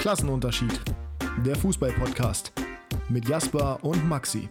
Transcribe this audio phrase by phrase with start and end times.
[0.00, 0.80] Klassenunterschied.
[1.44, 2.52] Der Fußball-Podcast
[3.10, 4.48] mit Jasper und Maxi.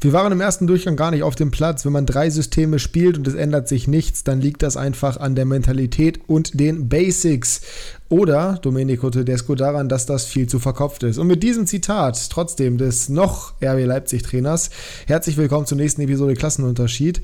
[0.00, 1.84] Wir waren im ersten Durchgang gar nicht auf dem Platz.
[1.84, 5.34] Wenn man drei Systeme spielt und es ändert sich nichts, dann liegt das einfach an
[5.34, 7.62] der Mentalität und den Basics.
[8.08, 11.18] Oder, Domenico Tedesco, daran, dass das viel zu verkopft ist.
[11.18, 14.70] Und mit diesem Zitat, trotzdem des noch RB Leipzig-Trainers,
[15.08, 17.22] herzlich willkommen zur nächsten Episode Klassenunterschied.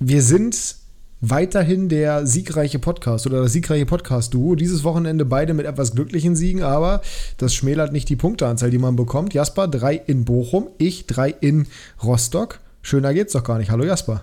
[0.00, 0.79] Wir sind
[1.20, 4.54] weiterhin der siegreiche Podcast oder das siegreiche Podcast-Duo.
[4.54, 7.02] Dieses Wochenende beide mit etwas glücklichen Siegen, aber
[7.38, 9.34] das schmälert nicht die Punkteanzahl, die man bekommt.
[9.34, 11.66] Jasper, drei in Bochum, ich drei in
[12.02, 12.60] Rostock.
[12.82, 13.70] Schöner geht's doch gar nicht.
[13.70, 14.22] Hallo Jasper.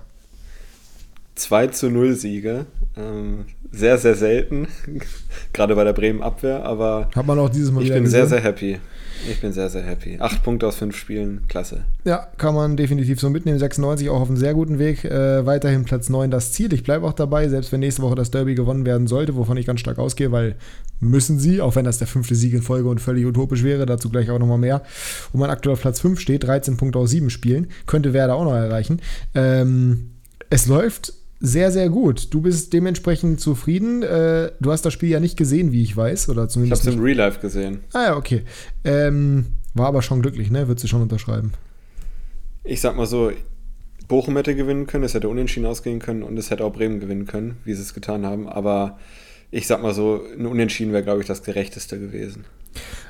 [1.35, 2.65] 2 zu 0 Siege.
[2.97, 4.67] Ähm, sehr, sehr selten.
[5.53, 8.21] Gerade bei der Bremen Abwehr, aber Hat man auch dieses Mal ich bin gesehen.
[8.21, 8.79] sehr, sehr happy.
[9.29, 10.17] Ich bin sehr, sehr happy.
[10.19, 11.85] Acht Punkte aus fünf Spielen, klasse.
[12.03, 13.59] Ja, kann man definitiv so mitnehmen.
[13.59, 15.05] 96 auch auf einem sehr guten Weg.
[15.05, 16.73] Äh, weiterhin Platz 9 das Ziel.
[16.73, 19.65] Ich bleibe auch dabei, selbst wenn nächste Woche das Derby gewonnen werden sollte, wovon ich
[19.65, 20.55] ganz stark ausgehe, weil
[20.99, 24.09] müssen sie, auch wenn das der fünfte Sieg in Folge und völlig utopisch wäre, dazu
[24.09, 24.83] gleich auch nochmal mehr.
[25.31, 28.45] Und man aktuell auf Platz 5 steht, 13 Punkte aus 7 Spielen, könnte Werder auch
[28.45, 29.01] noch erreichen.
[29.35, 30.11] Ähm,
[30.49, 32.33] es läuft sehr, sehr gut.
[32.33, 34.03] Du bist dementsprechend zufrieden.
[34.03, 36.91] Äh, du hast das Spiel ja nicht gesehen, wie ich weiß, oder Ich zumindest habe
[36.91, 37.81] es im Real Life gesehen.
[37.93, 38.43] Ah ja, okay.
[38.83, 40.67] Ähm, war aber schon glücklich, ne?
[40.67, 41.53] Würdest du schon unterschreiben.
[42.63, 43.31] Ich sag mal so,
[44.07, 47.27] Bochum hätte gewinnen können, es hätte unentschieden ausgehen können und es hätte auch Bremen gewinnen
[47.27, 48.47] können, wie sie es getan haben.
[48.47, 48.97] Aber
[49.51, 52.45] ich sag mal so, ein Unentschieden wäre, glaube ich, das gerechteste gewesen.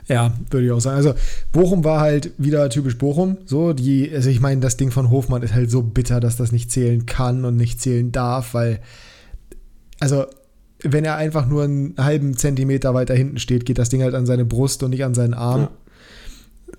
[0.07, 0.97] Ja, würde ich auch sagen.
[0.97, 1.13] Also
[1.51, 3.37] Bochum war halt wieder typisch Bochum.
[3.45, 6.51] So, die, also ich meine, das Ding von Hofmann ist halt so bitter, dass das
[6.51, 8.79] nicht zählen kann und nicht zählen darf, weil,
[9.99, 10.25] also
[10.83, 14.25] wenn er einfach nur einen halben Zentimeter weiter hinten steht, geht das Ding halt an
[14.25, 15.69] seine Brust und nicht an seinen Arm.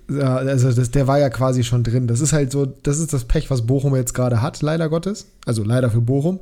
[0.09, 2.07] Ja, also das, der war ja quasi schon drin.
[2.07, 5.27] Das ist halt so, das ist das Pech, was Bochum jetzt gerade hat, leider Gottes.
[5.45, 6.39] Also leider für Bochum.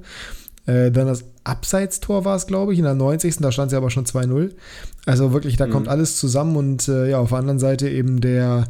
[0.67, 3.37] Äh, dann das Abseitstor war es, glaube ich, in der 90.
[3.37, 4.51] Da stand sie aber schon 2-0.
[5.05, 5.71] Also wirklich, da Mhm.
[5.71, 8.65] kommt alles zusammen und äh, ja, auf der anderen Seite eben der,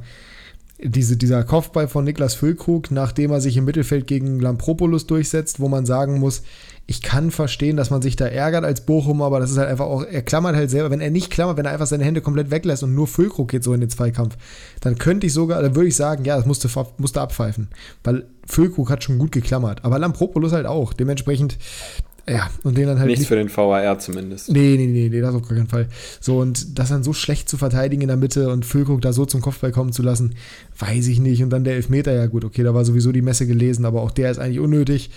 [0.80, 5.68] diese, dieser Kopfball von Niklas Füllkrug, nachdem er sich im Mittelfeld gegen Lampropoulos durchsetzt, wo
[5.68, 6.44] man sagen muss,
[6.90, 9.88] ich kann verstehen, dass man sich da ärgert als Bochum, aber das ist halt einfach
[9.88, 12.50] auch, er klammert halt selber, wenn er nicht klammert, wenn er einfach seine Hände komplett
[12.50, 14.38] weglässt und nur Füllkrug geht so in den Zweikampf,
[14.80, 17.68] dann könnte ich sogar, dann würde ich sagen, ja, das musste, musste abpfeifen,
[18.06, 21.58] weil Füllkrug hat schon gut geklammert, aber Lampropoulos halt auch, dementsprechend,
[22.30, 24.50] ja, und den dann halt Nichts nicht- für den VAR zumindest.
[24.52, 25.88] Nee, nee, nee, nee, das auf gar keinen Fall.
[26.20, 29.26] So, und das dann so schlecht zu verteidigen in der Mitte und Füllkrug da so
[29.26, 30.36] zum Kopfball kommen zu lassen,
[30.78, 31.42] weiß ich nicht.
[31.42, 34.12] Und dann der Elfmeter, ja gut, okay, da war sowieso die Messe gelesen, aber auch
[34.12, 35.10] der ist eigentlich unnötig.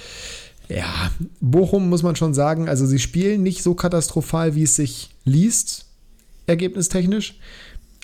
[0.69, 1.11] Ja,
[1.41, 5.87] Bochum muss man schon sagen, also sie spielen nicht so katastrophal, wie es sich liest,
[6.47, 7.39] ergebnistechnisch.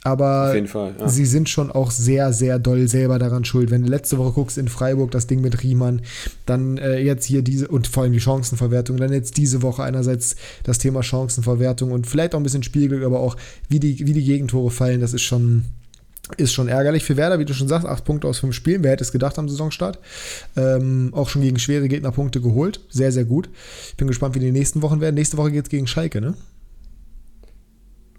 [0.07, 1.09] Aber Fall, ja.
[1.09, 3.73] sie sind schon auch sehr, sehr doll selber daran schuld.
[3.73, 6.03] Wenn du letzte Woche guckst in Freiburg, das Ding mit Riemann,
[6.47, 10.37] dann äh, jetzt hier diese und vor allem die Chancenverwertung, dann jetzt diese Woche einerseits
[10.63, 13.37] das Thema Chancenverwertung und vielleicht auch ein bisschen Spielglück, aber auch
[13.69, 15.65] wie die, wie die Gegentore fallen, das ist schon,
[16.37, 18.85] ist schon ärgerlich für Werder, wie du schon sagst, acht Punkte aus fünf Spielen.
[18.85, 19.99] Wer hätte es gedacht am Saisonstart?
[20.57, 22.79] Ähm, auch schon gegen schwere Gegner Punkte geholt.
[22.91, 23.49] Sehr, sehr gut.
[23.89, 25.17] Ich bin gespannt, wie die nächsten Wochen werden.
[25.17, 26.35] Nächste Woche geht es gegen Schalke, ne?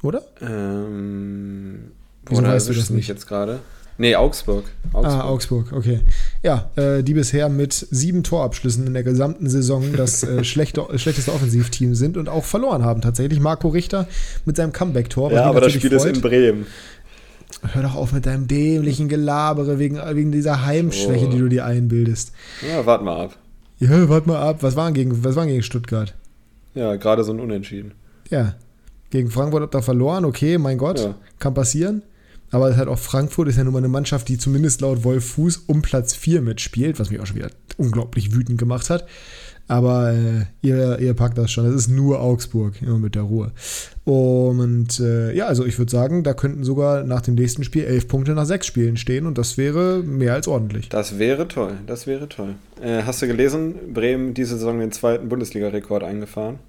[0.03, 0.21] Oder?
[0.41, 1.91] Ähm,
[2.27, 3.07] Wieso oder weißt du das nicht?
[3.07, 3.59] jetzt gerade?
[3.99, 4.65] Nee, Augsburg.
[4.93, 6.01] Ah, Augsburg, okay.
[6.43, 10.99] Ja, äh, die bisher mit sieben Torabschlüssen in der gesamten Saison das äh, schlechte, äh,
[10.99, 13.39] schlechteste Offensivteam sind und auch verloren haben tatsächlich.
[13.39, 14.07] Marco Richter
[14.45, 15.31] mit seinem Comeback-Tor.
[15.31, 16.15] Ja, aber das Spiel ist freut.
[16.15, 16.65] in Bremen.
[17.73, 21.31] Hör doch auf mit deinem dämlichen Gelabere wegen, wegen dieser Heimschwäche, Oh.
[21.31, 22.33] die du dir einbildest.
[22.69, 23.37] Ja, warte mal ab.
[23.79, 24.57] Ja, warte mal ab.
[24.61, 26.13] Was war gegen, was war gegen Stuttgart?
[26.75, 27.93] Ja, gerade so ein Unentschieden.
[28.29, 28.53] Ja,
[29.09, 30.25] gegen Frankfurt habt ihr verloren.
[30.25, 31.15] Okay, mein Gott, Ja.
[31.39, 32.01] kann passieren.
[32.49, 35.25] Aber es halt auch Frankfurt ist ja nun mal eine Mannschaft, die zumindest laut Wolf
[35.31, 39.05] Fuß um Platz 4 mitspielt, was mich auch schon wieder unglaublich wütend gemacht hat.
[39.69, 41.65] Aber äh, ihr, ihr packt das schon.
[41.65, 43.51] Es ist nur Augsburg, immer mit der Ruhe.
[44.05, 48.07] Und äh, ja, also ich würde sagen, da könnten sogar nach dem nächsten Spiel elf
[48.07, 50.87] Punkte nach sechs Spielen stehen und das wäre mehr als ordentlich.
[50.87, 52.55] Das wäre toll, das wäre toll.
[52.81, 56.59] Äh, hast du gelesen, Bremen diese Saison den zweiten Bundesliga-Rekord eingefahren?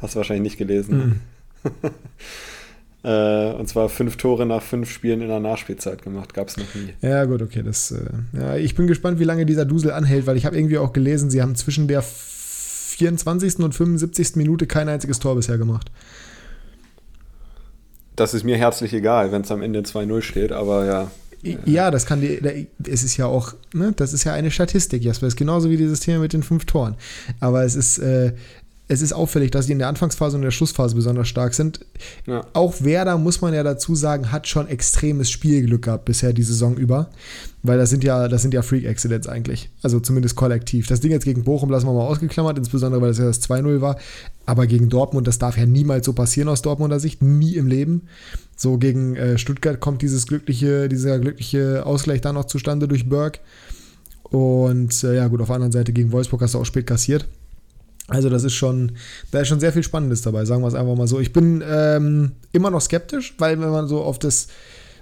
[0.00, 1.20] Hast du wahrscheinlich nicht gelesen.
[3.02, 6.74] äh, und zwar fünf Tore nach fünf Spielen in der Nachspielzeit gemacht, gab es noch
[6.74, 6.92] nie.
[7.00, 7.62] Ja, gut, okay.
[7.62, 8.00] Das, äh,
[8.32, 11.30] ja, ich bin gespannt, wie lange dieser Dusel anhält, weil ich habe irgendwie auch gelesen,
[11.30, 13.58] sie haben zwischen der 24.
[13.58, 14.36] und 75.
[14.36, 15.90] Minute kein einziges Tor bisher gemacht.
[18.16, 21.10] Das ist mir herzlich egal, wenn es am Ende 2-0 steht, aber ja.
[21.64, 25.26] Ja, das kann die, es ist ja auch, ne, das ist ja eine Statistik, Jasper,
[25.26, 26.96] das ist genauso wie dieses Thema mit den fünf Toren.
[27.38, 28.32] Aber es ist, äh,
[28.88, 31.80] es ist auffällig, dass sie in der Anfangsphase und in der Schlussphase besonders stark sind.
[32.26, 32.46] Ja.
[32.52, 36.76] Auch Werder, muss man ja dazu sagen, hat schon extremes Spielglück gehabt bisher die Saison
[36.76, 37.10] über.
[37.64, 39.70] Weil das sind ja, das sind ja Freak-Accidents eigentlich.
[39.82, 40.86] Also zumindest kollektiv.
[40.86, 43.80] Das Ding jetzt gegen Bochum lassen wir mal ausgeklammert, insbesondere weil es ja das 2-0
[43.80, 43.98] war.
[44.44, 47.22] Aber gegen Dortmund, das darf ja niemals so passieren aus Dortmunder Sicht.
[47.22, 48.02] Nie im Leben.
[48.54, 53.40] So gegen äh, Stuttgart kommt dieses glückliche, dieser glückliche Ausgleich dann noch zustande durch Burke.
[54.22, 57.26] Und äh, ja, gut, auf der anderen Seite gegen Wolfsburg hast du auch spät kassiert.
[58.08, 58.92] Also das ist schon,
[59.30, 61.18] da ist schon sehr viel Spannendes dabei, sagen wir es einfach mal so.
[61.18, 64.46] Ich bin ähm, immer noch skeptisch, weil wenn man so auf das,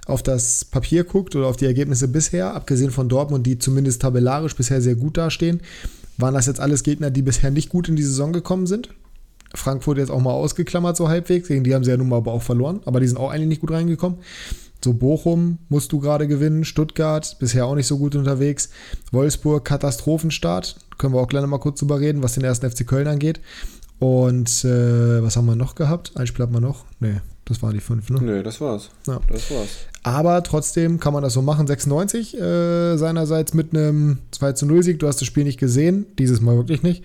[0.06, 4.56] auf das Papier guckt oder auf die Ergebnisse bisher, abgesehen von Dortmund, die zumindest tabellarisch
[4.56, 5.61] bisher sehr gut dastehen,
[6.17, 8.89] waren das jetzt alles Gegner, die bisher nicht gut in die Saison gekommen sind.
[9.55, 12.33] Frankfurt jetzt auch mal ausgeklammert so halbwegs, gegen die haben sie ja nun mal aber
[12.33, 14.19] auch verloren, aber die sind auch eigentlich nicht gut reingekommen.
[14.83, 18.69] So Bochum musst du gerade gewinnen, Stuttgart bisher auch nicht so gut unterwegs,
[19.12, 23.06] Wolfsburg Katastrophenstart, können wir auch gleich mal kurz drüber reden, was den ersten FC Köln
[23.06, 23.41] angeht.
[23.99, 26.12] Und äh, was haben wir noch gehabt?
[26.17, 26.85] Ein Spiel hat man noch?
[27.00, 28.20] Nee, das waren die fünf, ne?
[28.20, 28.91] Nee, das war's.
[29.06, 29.20] Ja.
[29.29, 29.69] Das war's.
[30.02, 31.67] Aber trotzdem kann man das so machen.
[31.67, 34.99] 96 äh, seinerseits mit einem 2 zu 0 Sieg.
[34.99, 37.05] Du hast das Spiel nicht gesehen, dieses Mal wirklich nicht.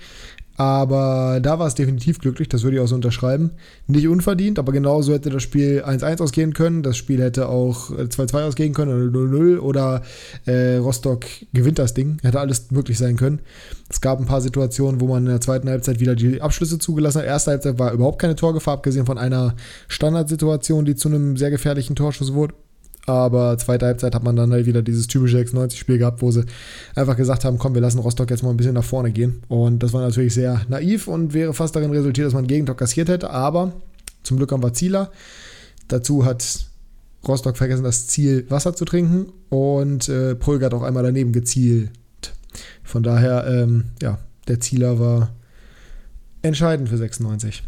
[0.59, 3.51] Aber da war es definitiv glücklich, das würde ich auch so unterschreiben.
[3.87, 6.83] Nicht unverdient, aber genauso hätte das Spiel 1-1 ausgehen können.
[6.83, 10.01] Das Spiel hätte auch 2-2 ausgehen können oder 0-0 oder
[10.45, 12.17] äh, Rostock gewinnt das Ding.
[12.23, 13.39] Hätte alles möglich sein können.
[13.87, 17.19] Es gab ein paar Situationen, wo man in der zweiten Halbzeit wieder die Abschlüsse zugelassen
[17.19, 17.27] hat.
[17.27, 19.55] Erste Halbzeit war überhaupt keine Torgefahr, abgesehen von einer
[19.87, 22.53] Standardsituation, die zu einem sehr gefährlichen Torschuss wurde.
[23.09, 26.45] Aber zweite Halbzeit hat man dann halt wieder dieses typische 96-Spiel gehabt, wo sie
[26.93, 29.41] einfach gesagt haben, komm, wir lassen Rostock jetzt mal ein bisschen nach vorne gehen.
[29.47, 32.77] Und das war natürlich sehr naiv und wäre fast darin resultiert, dass man einen Gegentor
[32.77, 33.31] kassiert hätte.
[33.31, 33.73] Aber
[34.21, 35.09] zum Glück haben wir Zieler.
[35.87, 36.67] Dazu hat
[37.27, 41.89] Rostock vergessen, das Ziel Wasser zu trinken und äh, Pröger hat auch einmal daneben gezielt.
[42.83, 45.31] Von daher, ähm, ja, der Zieler war
[46.43, 47.63] entscheidend für 96.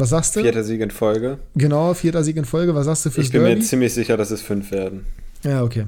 [0.00, 0.40] Was sagst du?
[0.42, 1.38] Vierter Sieg in Folge.
[1.54, 2.74] Genau, vierter Sieg in Folge.
[2.74, 3.56] Was sagst du fürs Ich bin Derby?
[3.60, 5.06] mir ziemlich sicher, dass es fünf werden.
[5.44, 5.84] Ja, okay.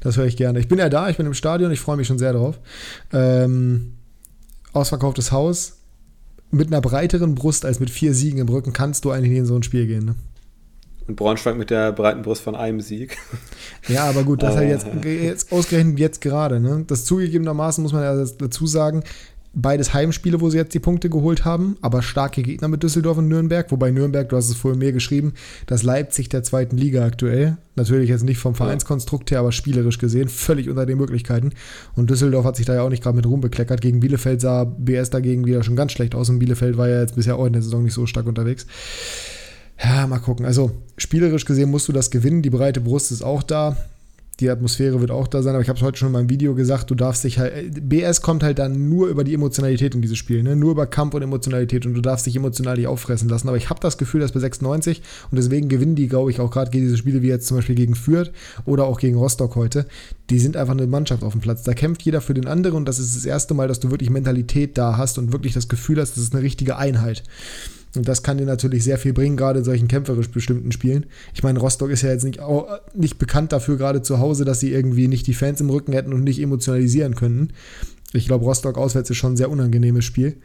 [0.00, 0.58] Das höre ich gerne.
[0.58, 2.58] Ich bin ja da, ich bin im Stadion, ich freue mich schon sehr drauf.
[3.12, 3.94] Ähm,
[4.72, 5.74] ausverkauftes Haus.
[6.50, 9.46] Mit einer breiteren Brust als mit vier Siegen im Rücken kannst du eigentlich nicht in
[9.46, 10.04] so ein Spiel gehen.
[10.06, 10.14] Ne?
[11.06, 13.18] Und Braunschweig mit der breiten Brust von einem Sieg.
[13.88, 14.72] Ja, aber gut, das halt Äh.
[14.72, 16.60] jetzt, jetzt ausgerechnet jetzt gerade.
[16.60, 16.84] Ne?
[16.86, 19.02] Das zugegebenermaßen muss man ja dazu sagen,
[19.54, 23.28] beides Heimspiele, wo sie jetzt die Punkte geholt haben, aber starke Gegner mit Düsseldorf und
[23.28, 23.70] Nürnberg.
[23.70, 25.34] Wobei Nürnberg, du hast es vorhin mehr geschrieben,
[25.66, 27.56] das Leipzig der zweiten Liga aktuell.
[27.74, 31.52] Natürlich jetzt nicht vom Vereinskonstrukt her, aber spielerisch gesehen völlig unter den Möglichkeiten.
[31.94, 33.80] Und Düsseldorf hat sich da ja auch nicht gerade mit Ruhm bekleckert.
[33.80, 37.16] Gegen Bielefeld sah BS dagegen wieder schon ganz schlecht aus und Bielefeld war ja jetzt
[37.16, 38.66] bisher auch in der Saison nicht so stark unterwegs.
[39.82, 40.44] Ja, mal gucken.
[40.44, 42.42] Also spielerisch gesehen musst du das gewinnen.
[42.42, 43.76] Die breite Brust ist auch da.
[44.40, 46.54] Die Atmosphäre wird auch da sein, aber ich habe es heute schon in meinem Video
[46.54, 50.16] gesagt, du darfst dich halt, BS kommt halt dann nur über die Emotionalität in dieses
[50.16, 50.54] Spiel, ne?
[50.54, 53.68] nur über Kampf und Emotionalität und du darfst dich emotional nicht auffressen lassen, aber ich
[53.68, 55.02] habe das Gefühl, dass bei 96
[55.32, 57.74] und deswegen gewinnen die, glaube ich, auch gerade gegen diese Spiele wie jetzt zum Beispiel
[57.74, 58.30] gegen Fürth
[58.64, 59.86] oder auch gegen Rostock heute,
[60.30, 62.86] die sind einfach eine Mannschaft auf dem Platz, da kämpft jeder für den anderen und
[62.86, 66.00] das ist das erste Mal, dass du wirklich Mentalität da hast und wirklich das Gefühl
[66.00, 67.24] hast, das ist eine richtige Einheit.
[67.98, 71.06] Und das kann dir natürlich sehr viel bringen, gerade in solchen kämpferisch bestimmten Spielen.
[71.34, 74.60] Ich meine, Rostock ist ja jetzt nicht, auch nicht bekannt dafür, gerade zu Hause, dass
[74.60, 77.48] sie irgendwie nicht die Fans im Rücken hätten und nicht emotionalisieren könnten.
[78.12, 80.36] Ich glaube, Rostock auswärts ist schon ein sehr unangenehmes Spiel.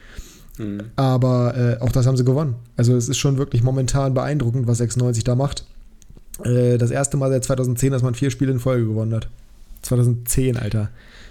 [0.57, 0.81] Mhm.
[0.95, 2.55] Aber äh, auch das haben sie gewonnen.
[2.75, 5.65] Also es ist schon wirklich momentan beeindruckend, was 96 da macht.
[6.43, 9.27] Äh, das erste Mal seit 2010, dass man vier Spiele in Folge gewonnen hat.
[9.83, 10.89] 2010, Alter.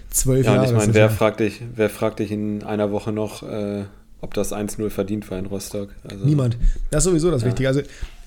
[0.09, 0.65] Zwölf Ja, Jahre.
[0.65, 3.83] ich ist meine, wer fragt, dich, wer fragt dich in einer Woche noch, äh,
[4.23, 5.89] ob das 1-0 verdient war in Rostock?
[6.09, 6.57] Also, Niemand.
[6.89, 7.49] Das ist sowieso das Ja.
[7.49, 7.67] Wichtige.
[7.67, 7.81] Also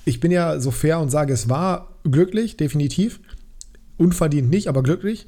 [0.04, 3.18] ich bin ja so fair und sage, es war glücklich, definitiv.
[3.96, 5.26] Unverdient nicht, aber glücklich.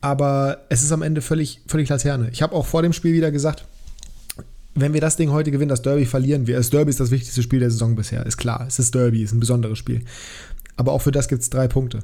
[0.00, 2.28] Aber es ist am Ende völlig, völlig Laterne.
[2.32, 3.66] Ich habe auch vor dem Spiel wieder gesagt,
[4.74, 6.56] wenn wir das Ding heute gewinnen, das Derby verlieren wir.
[6.56, 8.26] Das Derby ist das wichtigste Spiel der Saison bisher.
[8.26, 10.02] Ist klar, es ist Derby, ist ein besonderes Spiel.
[10.76, 12.00] Aber auch für das gibt es drei Punkte.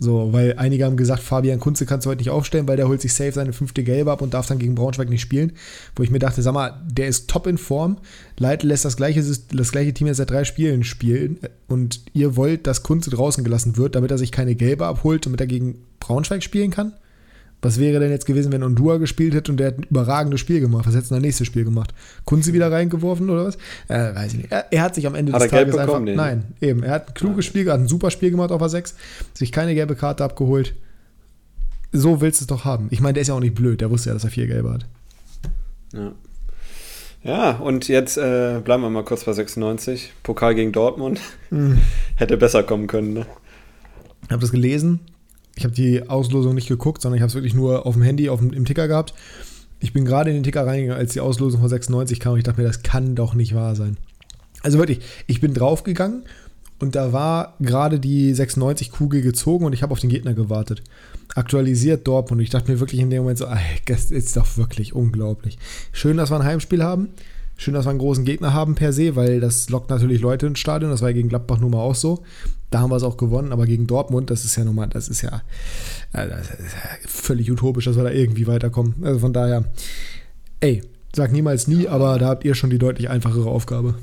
[0.00, 3.00] So, weil einige haben gesagt, Fabian Kunze kannst du heute nicht aufstellen, weil der holt
[3.00, 5.52] sich safe seine fünfte Gelbe ab und darf dann gegen Braunschweig nicht spielen.
[5.94, 7.98] Wo ich mir dachte, sag mal, der ist top in Form.
[8.36, 12.66] Leitl lässt das gleiche, das gleiche Team jetzt seit drei Spielen spielen und ihr wollt,
[12.66, 16.42] dass Kunze draußen gelassen wird, damit er sich keine Gelbe abholt, damit er gegen Braunschweig
[16.42, 16.92] spielen kann?
[17.64, 20.60] Was wäre denn jetzt gewesen, wenn Ondua gespielt hätte und der hat ein überragendes Spiel
[20.60, 20.86] gemacht?
[20.86, 21.94] Was hätte denn das nächste Spiel gemacht?
[22.26, 23.56] Kunze wieder reingeworfen oder was?
[23.88, 24.52] Äh, weiß ich nicht.
[24.52, 25.86] Er, er hat sich am Ende Hat des er Tages einfach.
[25.86, 26.04] bekommen?
[26.04, 26.16] Nee, ne?
[26.16, 26.82] Nein, eben.
[26.82, 28.92] Er hat ein kluges Spiel, hat ein super Spiel gemacht auf A6,
[29.32, 30.74] sich keine gelbe Karte abgeholt.
[31.90, 32.88] So willst du es doch haben.
[32.90, 34.70] Ich meine, der ist ja auch nicht blöd, der wusste ja, dass er vier gelbe
[34.70, 34.86] hat.
[35.94, 36.12] Ja.
[37.22, 40.12] Ja, und jetzt äh, bleiben wir mal kurz bei 96.
[40.22, 41.18] Pokal gegen Dortmund.
[41.48, 41.78] Mhm.
[42.16, 43.26] Hätte besser kommen können, ne?
[44.26, 45.00] Ich habe das gelesen.
[45.56, 48.28] Ich habe die Auslosung nicht geguckt, sondern ich habe es wirklich nur auf dem Handy,
[48.28, 49.14] auf dem, im Ticker gehabt.
[49.80, 52.32] Ich bin gerade in den Ticker reingegangen, als die Auslosung von 96 kam.
[52.32, 53.96] Und ich dachte mir, das kann doch nicht wahr sein.
[54.62, 56.24] Also wirklich, ich bin draufgegangen
[56.78, 60.82] und da war gerade die 96-Kugel gezogen und ich habe auf den Gegner gewartet.
[61.34, 62.40] Aktualisiert Dortmund.
[62.40, 65.58] Und ich dachte mir wirklich in dem Moment so, ey, das ist doch wirklich unglaublich.
[65.92, 67.10] Schön, dass wir ein Heimspiel haben.
[67.56, 70.58] Schön, dass wir einen großen Gegner haben per se, weil das lockt natürlich Leute ins
[70.58, 70.90] Stadion.
[70.90, 72.24] Das war gegen Gladbach nun mal auch so.
[72.74, 75.08] Da haben wir es auch gewonnen, aber gegen Dortmund, das ist ja nun mal, das
[75.08, 75.42] ist ja,
[76.12, 78.96] äh, das ist ja völlig utopisch, dass wir da irgendwie weiterkommen.
[79.04, 79.66] Also von daher,
[80.58, 80.82] ey,
[81.14, 83.94] sag niemals nie, aber da habt ihr schon die deutlich einfachere Aufgabe.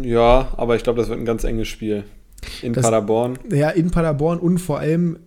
[0.00, 2.04] Ja, aber ich glaube, das wird ein ganz enges Spiel.
[2.62, 3.38] In das, Paderborn.
[3.50, 5.18] Ja, in Paderborn und vor allem,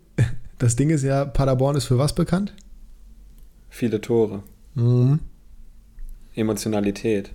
[0.58, 2.56] das Ding ist ja, Paderborn ist für was bekannt?
[3.70, 4.42] Viele Tore.
[4.74, 5.20] Mhm.
[6.34, 7.30] Emotionalität.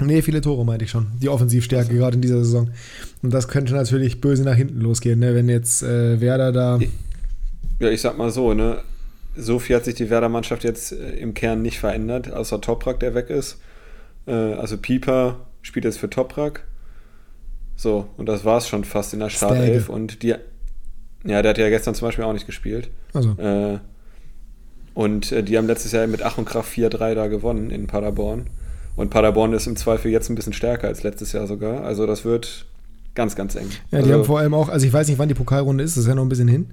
[0.00, 1.06] Nee, viele Tore meinte ich schon.
[1.22, 1.98] Die Offensivstärke also.
[1.98, 2.70] gerade in dieser Saison.
[3.22, 5.34] Und das könnte natürlich böse nach hinten losgehen, ne?
[5.34, 6.78] wenn jetzt äh, Werder da.
[7.78, 8.82] Ja, ich sag mal so, ne?
[9.38, 13.14] So viel hat sich die Werder-Mannschaft jetzt äh, im Kern nicht verändert, außer Toprak, der
[13.14, 13.58] weg ist.
[14.26, 16.64] Äh, also Pieper spielt jetzt für Toprak.
[17.76, 19.88] So, und das war es schon fast in der Startelf.
[19.88, 20.34] Und die.
[21.24, 22.88] Ja, der hat ja gestern zum Beispiel auch nicht gespielt.
[23.12, 23.30] Also.
[23.32, 23.78] Äh,
[24.94, 28.46] und äh, die haben letztes Jahr mit Ach und Kraft 4-3 da gewonnen in Paderborn.
[28.96, 31.84] Und Paderborn ist im Zweifel jetzt ein bisschen stärker als letztes Jahr sogar.
[31.84, 32.66] Also das wird
[33.14, 33.68] ganz, ganz eng.
[33.90, 35.96] Ja, die also, haben vor allem auch, also ich weiß nicht, wann die Pokalrunde ist,
[35.96, 36.68] das ist ja noch ein bisschen hin.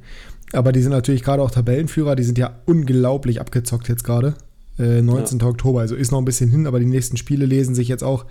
[0.53, 4.35] Aber die sind natürlich gerade auch Tabellenführer, die sind ja unglaublich abgezockt jetzt gerade.
[4.79, 5.39] Äh, 19.
[5.39, 5.47] Ja.
[5.47, 8.25] Oktober, also ist noch ein bisschen hin, aber die nächsten Spiele lesen sich jetzt auch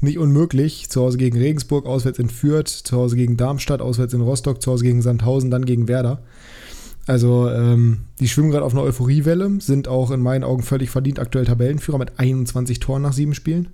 [0.00, 0.88] nicht unmöglich.
[0.88, 4.72] Zu Hause gegen Regensburg, auswärts in Fürth, zu Hause gegen Darmstadt, auswärts in Rostock, zu
[4.72, 6.22] Hause gegen Sandhausen, dann gegen Werder.
[7.06, 11.18] Also ähm, die schwimmen gerade auf einer Euphoriewelle, sind auch in meinen Augen völlig verdient
[11.18, 13.68] aktuell Tabellenführer mit 21 Toren nach sieben Spielen.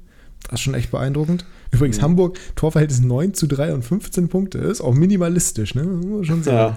[0.44, 1.44] Das ist schon echt beeindruckend.
[1.70, 2.02] Übrigens mhm.
[2.02, 4.58] Hamburg, Torverhältnis 9 zu 3 und 15 Punkte.
[4.58, 6.24] Ist auch minimalistisch, ne?
[6.24, 6.76] Schon sagen.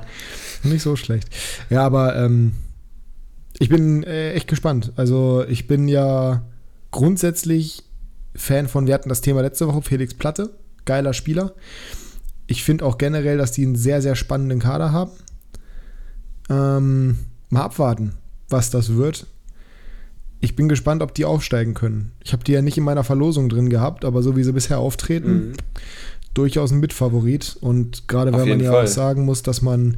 [0.64, 0.70] Ja.
[0.70, 1.30] Nicht so schlecht.
[1.70, 2.52] Ja, aber ähm,
[3.58, 4.92] ich bin äh, echt gespannt.
[4.96, 6.44] Also ich bin ja
[6.92, 7.84] grundsätzlich
[8.36, 10.52] Fan von, wir hatten das Thema letzte Woche, Felix Platte.
[10.86, 11.54] Geiler Spieler.
[12.46, 15.12] Ich finde auch generell, dass die einen sehr, sehr spannenden Kader haben.
[16.54, 17.18] Ähm,
[17.50, 18.14] mal abwarten,
[18.50, 19.28] was das wird.
[20.42, 22.12] Ich bin gespannt, ob die aufsteigen können.
[22.24, 24.80] Ich habe die ja nicht in meiner Verlosung drin gehabt, aber so wie sie bisher
[24.80, 25.54] auftreten, mhm.
[26.34, 27.56] durchaus ein Mitfavorit.
[27.62, 28.84] Und gerade wenn man ja Fall.
[28.84, 29.98] auch sagen muss, dass man,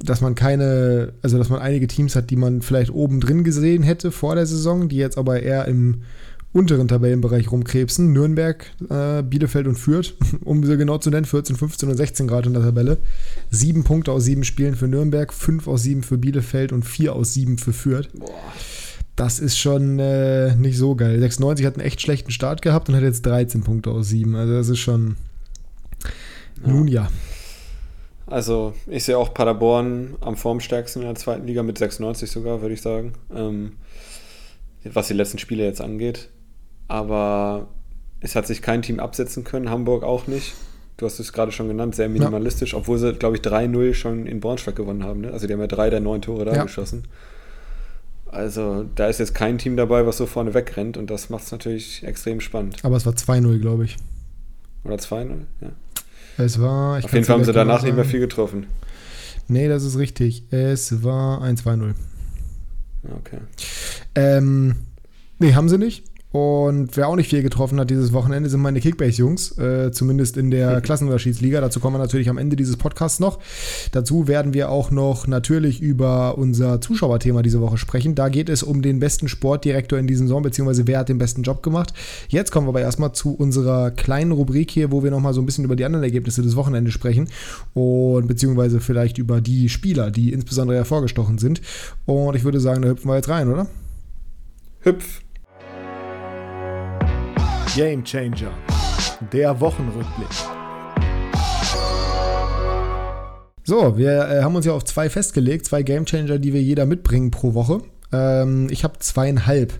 [0.00, 3.82] dass man keine, also dass man einige Teams hat, die man vielleicht oben drin gesehen
[3.82, 6.02] hätte vor der Saison, die jetzt aber eher im
[6.52, 8.12] unteren Tabellenbereich rumkrebsen.
[8.12, 10.14] Nürnberg, äh, Bielefeld und Fürth,
[10.44, 12.98] um sie genau zu nennen, 14, 15 und 16 Grad in der Tabelle.
[13.50, 17.34] Sieben Punkte aus sieben Spielen für Nürnberg, fünf aus sieben für Bielefeld und vier aus
[17.34, 18.08] sieben für Fürth.
[18.14, 18.28] Boah.
[19.16, 21.18] Das ist schon äh, nicht so geil.
[21.18, 24.36] 96 hat einen echt schlechten Start gehabt und hat jetzt 13 Punkte aus sieben.
[24.36, 25.16] Also das ist schon.
[26.64, 26.72] Ja.
[26.72, 27.10] Nun ja.
[28.26, 32.74] Also ich sehe auch Paderborn am formstärksten in der zweiten Liga mit 96 sogar, würde
[32.74, 33.14] ich sagen.
[33.34, 33.72] Ähm,
[34.84, 36.28] was die letzten Spiele jetzt angeht
[36.88, 37.68] aber
[38.20, 40.54] es hat sich kein Team absetzen können, Hamburg auch nicht.
[40.96, 42.78] Du hast es gerade schon genannt, sehr minimalistisch, ja.
[42.78, 45.20] obwohl sie, glaube ich, 3-0 schon in Braunschweig gewonnen haben.
[45.20, 45.30] Ne?
[45.30, 46.64] Also die haben ja drei der neun Tore da ja.
[46.64, 47.04] geschossen.
[48.26, 51.52] Also da ist jetzt kein Team dabei, was so vorne wegrennt und das macht es
[51.52, 52.78] natürlich extrem spannend.
[52.82, 53.96] Aber es war 2-0, glaube ich.
[54.84, 55.28] Oder 2-0,
[55.60, 55.70] ja.
[56.36, 56.98] Es war.
[56.98, 58.66] Auf jeden Fall haben sie danach nicht mehr viel getroffen.
[59.48, 60.44] Nee, das ist richtig.
[60.50, 61.94] Es war 1-2-0.
[63.18, 63.38] Okay.
[64.14, 64.76] Ähm,
[65.38, 66.04] nee, haben sie nicht.
[66.30, 70.50] Und wer auch nicht viel getroffen hat dieses Wochenende, sind meine Kickbase-Jungs, äh, zumindest in
[70.50, 71.60] der Klassenunterschiedsliga.
[71.62, 73.38] Dazu kommen wir natürlich am Ende dieses Podcasts noch.
[73.92, 78.14] Dazu werden wir auch noch natürlich über unser Zuschauerthema diese Woche sprechen.
[78.14, 81.42] Da geht es um den besten Sportdirektor in diesem Saison, beziehungsweise wer hat den besten
[81.42, 81.94] Job gemacht.
[82.28, 85.46] Jetzt kommen wir aber erstmal zu unserer kleinen Rubrik hier, wo wir nochmal so ein
[85.46, 87.28] bisschen über die anderen Ergebnisse des Wochenendes sprechen
[87.72, 91.62] und beziehungsweise vielleicht über die Spieler, die insbesondere hervorgestochen sind.
[92.04, 93.66] Und ich würde sagen, da hüpfen wir jetzt rein, oder?
[94.80, 95.22] Hüpf!
[97.74, 98.50] Game Changer,
[99.32, 100.28] der Wochenrückblick.
[103.62, 106.86] So, wir äh, haben uns ja auf zwei festgelegt, zwei Game Changer, die wir jeder
[106.86, 107.82] mitbringen pro Woche.
[108.12, 109.74] Ähm, ich habe zweieinhalb.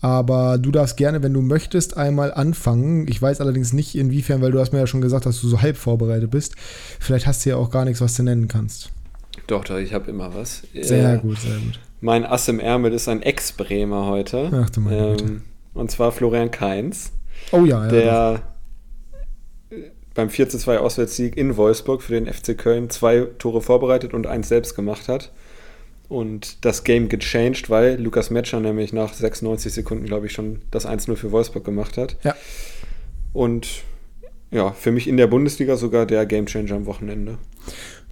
[0.00, 3.06] Aber du darfst gerne, wenn du möchtest, einmal anfangen.
[3.08, 5.62] Ich weiß allerdings nicht, inwiefern, weil du hast mir ja schon gesagt, dass du so
[5.62, 6.54] halb vorbereitet bist.
[7.00, 8.90] Vielleicht hast du ja auch gar nichts, was du nennen kannst.
[9.46, 10.62] Doch, doch, ich habe immer was.
[10.74, 11.80] Sehr äh, gut, sehr gut.
[12.00, 14.50] Mein Ass im Ärmel ist ein Ex-Bremer heute.
[14.52, 15.42] Ach du meine ähm,
[15.74, 17.12] Und zwar Florian Kainz.
[17.52, 17.88] Oh ja, ja.
[17.88, 18.42] Der
[20.18, 24.26] beim 4 zu 2 Auswärtssieg in Wolfsburg für den FC Köln zwei Tore vorbereitet und
[24.26, 25.30] eins selbst gemacht hat.
[26.08, 30.88] Und das Game gechanged, weil Lukas Metscher nämlich nach 96 Sekunden, glaube ich, schon das
[30.88, 32.16] 1-0 für Wolfsburg gemacht hat.
[32.24, 32.34] Ja.
[33.32, 33.82] Und
[34.50, 37.38] ja, für mich in der Bundesliga sogar der Gamechanger am Wochenende.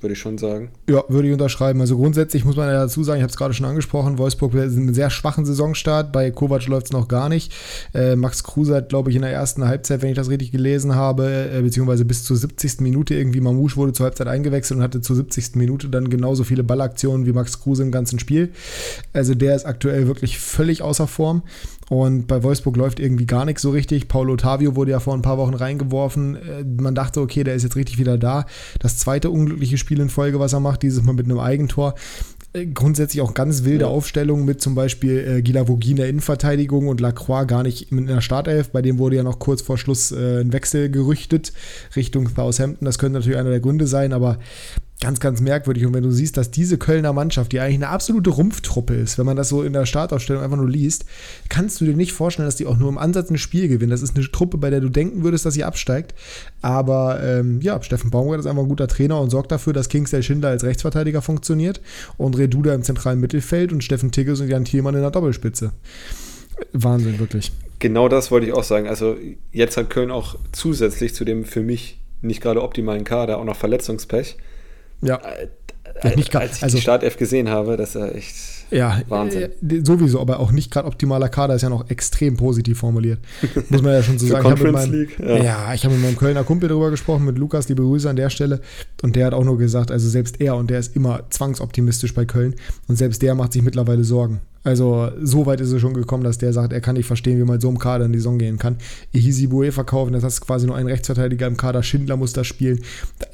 [0.06, 0.70] Würde ich schon sagen.
[0.88, 1.80] Ja, würde ich unterschreiben.
[1.80, 4.76] Also grundsätzlich muss man ja dazu sagen, ich habe es gerade schon angesprochen, Wolfsburg ist
[4.76, 6.12] einen sehr schwachen Saisonstart.
[6.12, 7.52] Bei Kovac läuft es noch gar nicht.
[7.92, 10.94] Äh, Max Kruse hat, glaube ich, in der ersten Halbzeit, wenn ich das richtig gelesen
[10.94, 12.82] habe, äh, beziehungsweise bis zur 70.
[12.82, 15.56] Minute irgendwie, Mamouche wurde zur Halbzeit eingewechselt und hatte zur 70.
[15.56, 18.52] Minute dann genauso viele Ballaktionen wie Max Kruse im ganzen Spiel.
[19.12, 21.42] Also der ist aktuell wirklich völlig außer Form.
[21.88, 24.08] Und bei Wolfsburg läuft irgendwie gar nichts so richtig.
[24.08, 26.36] Paulo Ottavio wurde ja vor ein paar Wochen reingeworfen.
[26.36, 28.46] Äh, man dachte, okay, der ist jetzt richtig wieder da.
[28.80, 31.94] Das zweite unglückliche Spiel in Folge, was er macht, dieses Mal mit einem Eigentor.
[32.52, 33.90] Äh, grundsätzlich auch ganz wilde ja.
[33.90, 38.20] Aufstellungen mit zum Beispiel äh, Gilavogui in der Innenverteidigung und Lacroix gar nicht in der
[38.20, 38.70] Startelf.
[38.70, 41.52] Bei dem wurde ja noch kurz vor Schluss äh, ein Wechsel gerüchtet
[41.94, 42.84] Richtung Southampton.
[42.84, 44.38] Das könnte natürlich einer der Gründe sein, aber
[45.00, 45.84] ganz, ganz merkwürdig.
[45.84, 49.26] Und wenn du siehst, dass diese Kölner Mannschaft, die eigentlich eine absolute Rumpftruppe ist, wenn
[49.26, 51.04] man das so in der Startaufstellung einfach nur liest,
[51.48, 53.90] kannst du dir nicht vorstellen, dass die auch nur im Ansatz ein Spiel gewinnen.
[53.90, 56.14] Das ist eine Truppe, bei der du denken würdest, dass sie absteigt.
[56.62, 60.22] Aber ähm, ja, Steffen Baumgart ist einfach ein guter Trainer und sorgt dafür, dass Kingsley
[60.22, 61.80] Schindler als Rechtsverteidiger funktioniert
[62.16, 65.72] und Reduda im zentralen Mittelfeld und Steffen Tigges und Jan Thielmann in der Doppelspitze.
[66.72, 67.52] Wahnsinn, wirklich.
[67.78, 68.88] Genau das wollte ich auch sagen.
[68.88, 69.16] Also
[69.52, 73.56] jetzt hat Köln auch zusätzlich zu dem für mich nicht gerade optimalen Kader auch noch
[73.56, 74.38] Verletzungspech.
[75.02, 75.20] Ja.
[76.02, 78.34] Äh, nicht grad, als ich also, die Startelf gesehen habe, das ist ja echt
[78.70, 79.42] ja, Wahnsinn.
[79.42, 83.20] Äh, sowieso, aber auch nicht gerade optimaler Kader ist ja noch extrem positiv formuliert.
[83.68, 84.44] Muss man ja schon so sagen.
[84.44, 85.36] Ich habe mit, meinem, ja.
[85.36, 88.30] ja, ich hab mit meinem Kölner Kumpel darüber gesprochen, mit Lukas, liebe Grüße an der
[88.30, 88.60] Stelle.
[89.02, 92.24] Und der hat auch nur gesagt, also selbst er, und der ist immer zwangsoptimistisch bei
[92.24, 92.56] Köln,
[92.88, 94.40] und selbst der macht sich mittlerweile Sorgen.
[94.66, 97.44] Also so weit ist es schon gekommen, dass der sagt, er kann nicht verstehen, wie
[97.44, 98.78] man so im Kader in die Saison gehen kann.
[99.12, 102.80] Ihisi Bue verkaufen, das hast quasi nur einen Rechtsverteidiger im Kader, Schindler muss da spielen.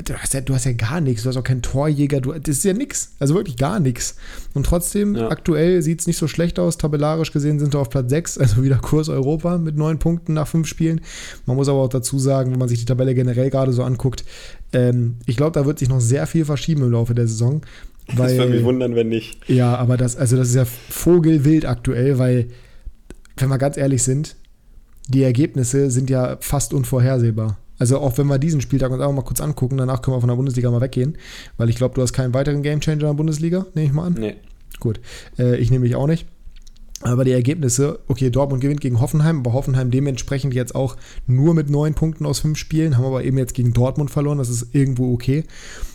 [0.05, 2.59] Du hast ja, du hast ja gar nichts, du hast auch keinen Torjäger, du, das
[2.59, 4.17] ist ja nichts, also wirklich gar nichts.
[4.53, 5.31] Und trotzdem, ja.
[5.31, 8.63] aktuell sieht es nicht so schlecht aus, tabellarisch gesehen sind wir auf Platz 6, also
[8.63, 11.01] wieder Kurs Europa mit neun Punkten nach fünf Spielen.
[11.47, 14.23] Man muss aber auch dazu sagen, wenn man sich die Tabelle generell gerade so anguckt,
[14.75, 17.63] ähm, ich glaube, da wird sich noch sehr viel verschieben im Laufe der Saison.
[18.09, 19.49] Weil, das würde mich wundern, wenn nicht.
[19.49, 22.49] Ja, aber das, also das ist ja vogelwild aktuell, weil,
[23.37, 24.37] wenn wir ganz ehrlich sind,
[25.09, 27.59] die Ergebnisse sind ja fast unvorhersehbar.
[27.79, 30.29] Also auch wenn wir diesen Spieltag uns auch mal kurz angucken, danach können wir von
[30.29, 31.19] der Bundesliga mal weggehen,
[31.57, 34.15] weil ich glaube, du hast keinen weiteren Gamechanger in der Bundesliga, nehme ich mal an.
[34.15, 34.37] Nee.
[34.79, 35.01] Gut,
[35.39, 36.27] äh, ich nehme mich auch nicht.
[37.03, 41.69] Aber die Ergebnisse, okay, Dortmund gewinnt gegen Hoffenheim, aber Hoffenheim dementsprechend jetzt auch nur mit
[41.69, 45.13] neun Punkten aus fünf Spielen, haben aber eben jetzt gegen Dortmund verloren, das ist irgendwo
[45.13, 45.45] okay.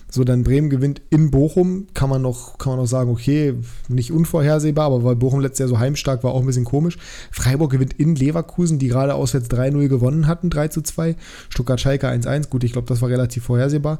[0.10, 3.56] So, dann Bremen gewinnt in Bochum, kann man noch, kann man noch sagen, okay,
[3.90, 6.98] nicht unvorhersehbar, aber weil Bochum letztes Jahr so heimstark war, auch ein bisschen komisch.
[7.30, 11.16] Freiburg gewinnt in Leverkusen, die gerade auswärts 3-0 gewonnen hatten, 3 2.
[11.50, 14.00] Stuttgart-Schalke 1-1, gut, ich glaube, das war relativ vorhersehbar.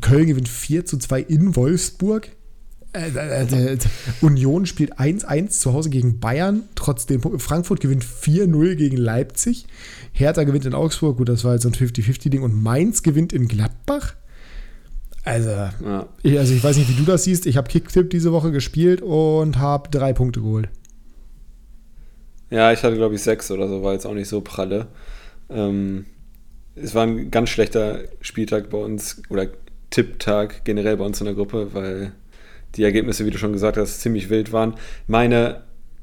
[0.00, 2.30] Köln gewinnt 4 2 in Wolfsburg.
[2.92, 3.78] Äh, äh, äh,
[4.22, 9.66] Union spielt 1-1 zu Hause gegen Bayern, trotzdem Frankfurt gewinnt 4-0 gegen Leipzig.
[10.12, 12.42] Hertha gewinnt in Augsburg, gut, das war jetzt so ein 50-50-Ding.
[12.42, 14.14] Und Mainz gewinnt in Gladbach.
[15.28, 16.06] Also, ja.
[16.22, 17.44] ich, also ich weiß nicht, wie du das siehst.
[17.44, 20.70] Ich habe Kicktipp diese Woche gespielt und habe drei Punkte geholt.
[22.48, 24.86] Ja, ich hatte glaube ich sechs oder so, war jetzt auch nicht so pralle.
[25.50, 26.06] Ähm,
[26.76, 29.48] es war ein ganz schlechter Spieltag bei uns oder
[29.90, 32.12] Tipptag generell bei uns in der Gruppe, weil
[32.76, 34.76] die Ergebnisse, wie du schon gesagt hast, ziemlich wild waren.
[35.08, 35.60] Meine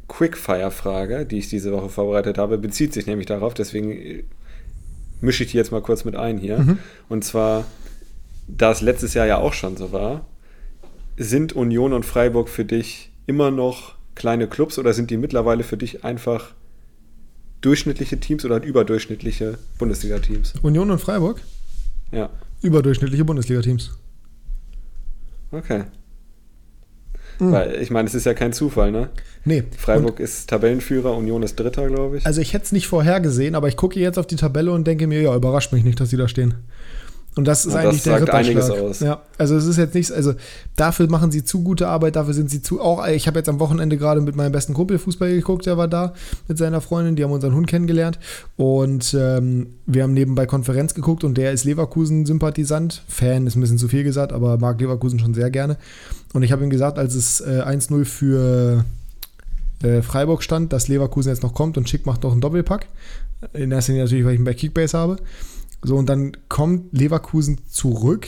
[0.07, 4.23] Quickfire-Frage, die ich diese Woche vorbereitet habe, bezieht sich nämlich darauf, deswegen
[5.19, 6.59] mische ich die jetzt mal kurz mit ein hier.
[6.59, 6.77] Mhm.
[7.09, 7.65] Und zwar,
[8.47, 10.25] da es letztes Jahr ja auch schon so war,
[11.17, 15.77] sind Union und Freiburg für dich immer noch kleine Clubs oder sind die mittlerweile für
[15.77, 16.53] dich einfach
[17.61, 20.53] durchschnittliche Teams oder überdurchschnittliche Bundesliga-Teams?
[20.61, 21.41] Union und Freiburg?
[22.11, 22.29] Ja.
[22.61, 23.97] Überdurchschnittliche Bundesliga-Teams.
[25.51, 25.85] Okay.
[27.39, 27.51] Mhm.
[27.51, 29.09] Weil ich meine, es ist ja kein Zufall, ne?
[29.43, 29.63] Nee.
[29.77, 32.25] Freiburg und ist Tabellenführer, Union ist Dritter, glaube ich.
[32.25, 35.07] Also ich hätte es nicht vorhergesehen, aber ich gucke jetzt auf die Tabelle und denke
[35.07, 36.55] mir, ja, überrascht mich nicht, dass sie da stehen.
[37.37, 38.99] Und das ist ja, eigentlich das der einiges aus.
[39.01, 40.33] Ja, also es ist jetzt nichts, also
[40.77, 43.59] dafür machen sie zu gute Arbeit, dafür sind sie zu auch ich habe jetzt am
[43.59, 46.13] Wochenende gerade mit meinem besten Kumpel Fußball geguckt, der war da
[46.47, 48.19] mit seiner Freundin, die haben unseren Hund kennengelernt
[48.55, 53.61] und ähm, wir haben nebenbei Konferenz geguckt und der ist Leverkusen Sympathisant, Fan ist ein
[53.61, 55.77] bisschen zu viel gesagt, aber mag Leverkusen schon sehr gerne
[56.33, 58.85] und ich habe ihm gesagt, als es äh, 1-0 für
[59.83, 62.87] äh, Freiburg stand, dass Leverkusen jetzt noch kommt und Schick macht noch einen Doppelpack.
[63.53, 65.17] In erster Linie natürlich, weil ich ihn bei Kickbase habe.
[65.85, 68.27] So, und dann kommt Leverkusen zurück.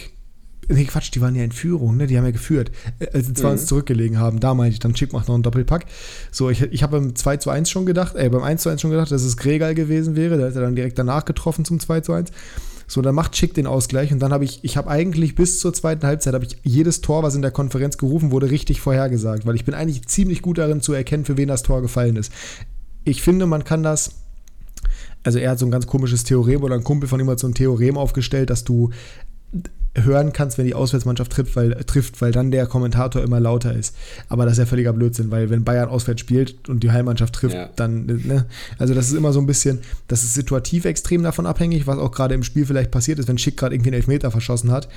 [0.69, 2.07] Nee, Quatsch, die waren ja in Führung, ne?
[2.07, 3.57] Die haben ja geführt, äh, als sie zwar mhm.
[3.57, 4.39] zurückgelegen haben.
[4.39, 5.85] Da meinte ich, dann Chip macht noch einen Doppelpack.
[6.31, 8.81] So, ich, ich habe beim 2 zu 1 schon gedacht, äh, beim 1 zu 1
[8.81, 10.37] schon gedacht, dass es Gregal gewesen wäre.
[10.37, 12.31] Der hat er dann direkt danach getroffen zum 2 zu 1.
[12.85, 15.73] So, dann macht Schick den Ausgleich und dann habe ich, ich habe eigentlich bis zur
[15.73, 19.55] zweiten Halbzeit, habe ich jedes Tor, was in der Konferenz gerufen wurde, richtig vorhergesagt, weil
[19.55, 22.31] ich bin eigentlich ziemlich gut darin zu erkennen, für wen das Tor gefallen ist.
[23.03, 24.11] Ich finde, man kann das
[25.27, 27.47] also er hat so ein ganz komisches Theorem oder ein Kumpel von ihm hat so
[27.47, 28.91] ein Theorem aufgestellt, dass du
[30.03, 33.95] hören kannst, wenn die Auswärtsmannschaft trifft weil, trifft, weil dann der Kommentator immer lauter ist.
[34.29, 37.55] Aber das ist ja völliger Blödsinn, weil wenn Bayern auswärts spielt und die Heimmannschaft trifft,
[37.55, 37.69] ja.
[37.75, 38.45] dann, ne?
[38.77, 42.11] Also das ist immer so ein bisschen, das ist situativ extrem davon abhängig, was auch
[42.11, 44.87] gerade im Spiel vielleicht passiert ist, wenn Schick gerade irgendwie einen Elfmeter verschossen hat,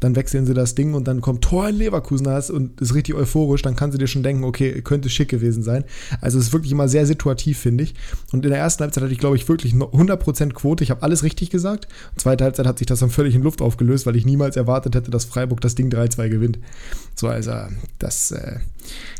[0.00, 3.62] dann wechseln sie das Ding und dann kommt Tor in Leverkusen und ist richtig euphorisch,
[3.62, 5.84] dann kann sie dir schon denken, okay, könnte Schick gewesen sein.
[6.20, 7.94] Also es ist wirklich immer sehr situativ, finde ich.
[8.32, 10.84] Und in der ersten Halbzeit hatte ich, glaube ich, wirklich 100% Quote.
[10.84, 11.88] Ich habe alles richtig gesagt.
[12.16, 15.10] Zweite Halbzeit hat sich das dann völlig in Luft aufgelöst, weil ich niemals erwartet hätte,
[15.10, 16.58] dass Freiburg das Ding 3-2 gewinnt.
[17.14, 17.52] So, also
[17.98, 18.58] das, äh,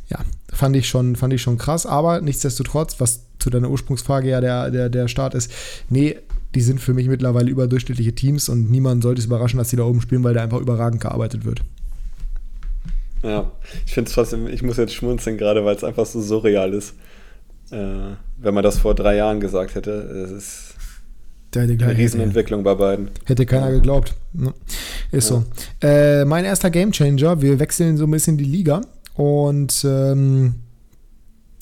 [0.09, 0.19] ja,
[0.53, 1.87] fand ich, schon, fand ich schon krass.
[1.87, 5.53] Aber nichtsdestotrotz, was zu deiner Ursprungsfrage ja der, der, der Start ist,
[5.89, 6.17] nee,
[6.55, 9.85] die sind für mich mittlerweile überdurchschnittliche Teams und niemand sollte es überraschen, dass sie da
[9.85, 11.63] oben spielen, weil da einfach überragend gearbeitet wird.
[13.23, 13.53] Ja,
[13.87, 16.95] ich finde es trotzdem, ich muss jetzt schmunzeln, gerade weil es einfach so surreal ist.
[17.71, 20.70] Äh, wenn man das vor drei Jahren gesagt hätte, es ist
[21.57, 23.09] eine Riesenentwicklung bei beiden.
[23.25, 24.15] Hätte keiner geglaubt.
[24.33, 24.55] Ne?
[25.11, 25.43] Ist ja.
[25.81, 25.87] so.
[25.87, 28.83] Äh, mein erster Gamechanger, wir wechseln so ein bisschen die Liga
[29.15, 30.55] und ähm,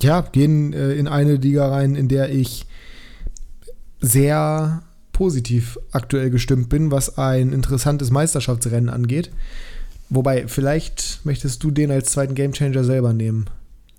[0.03, 2.67] ja, gehen äh, in eine Liga rein, in der ich
[4.01, 9.31] sehr positiv aktuell gestimmt bin, was ein interessantes Meisterschaftsrennen angeht.
[10.11, 13.47] Wobei, vielleicht möchtest du den als zweiten Gamechanger selber nehmen.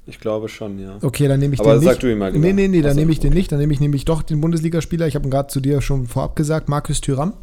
[0.10, 0.98] Ich glaube schon, ja.
[1.02, 2.46] Okay, dann nehme ich Aber den sag du ihn mal genau.
[2.46, 3.52] Nee, nee, nee, dann nehme ich den nicht.
[3.52, 5.08] Dann nehme ich nämlich doch den Bundesligaspieler.
[5.08, 7.34] Ich habe ihn gerade zu dir schon vorab gesagt, Markus Thüram.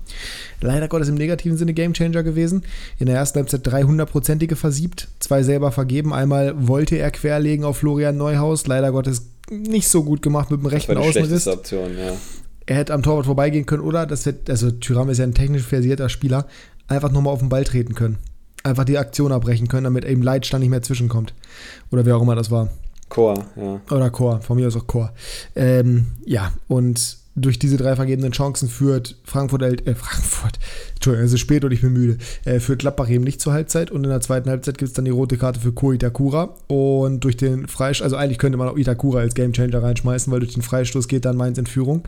[0.61, 2.65] Leider Gottes im negativen Sinne Gamechanger gewesen.
[2.99, 6.13] In der ersten Halbzeit 300-prozentige versiebt, zwei selber vergeben.
[6.13, 8.67] Einmal wollte er querlegen auf Florian Neuhaus.
[8.67, 11.47] Leider Gottes nicht so gut gemacht mit dem rechten Außenriss.
[11.47, 12.13] Option, ja.
[12.67, 15.63] Er hätte am Torwart vorbeigehen können oder, das wird, also Thüram ist ja ein technisch
[15.63, 16.47] versierter Spieler,
[16.89, 18.19] einfach nochmal auf den Ball treten können
[18.67, 21.35] einfach die Aktion abbrechen können, damit eben Leitstand nicht mehr zwischenkommt.
[21.91, 22.69] Oder wer auch immer das war.
[23.09, 23.81] Chor, ja.
[23.91, 25.13] Oder Chor, von mir aus auch Chor.
[25.55, 30.59] Ähm, ja, und durch diese drei vergebenen Chancen führt Frankfurt, äh, Frankfurt,
[30.95, 33.91] Entschuldigung, es ist spät und ich bin müde, äh, führt Gladbach eben nicht zur Halbzeit
[33.91, 37.21] und in der zweiten Halbzeit gibt es dann die rote Karte für Ko Itakura und
[37.21, 40.63] durch den Freistoß, also eigentlich könnte man auch Itakura als Gamechanger reinschmeißen, weil durch den
[40.63, 42.03] Freistoß geht dann Mainz in Führung.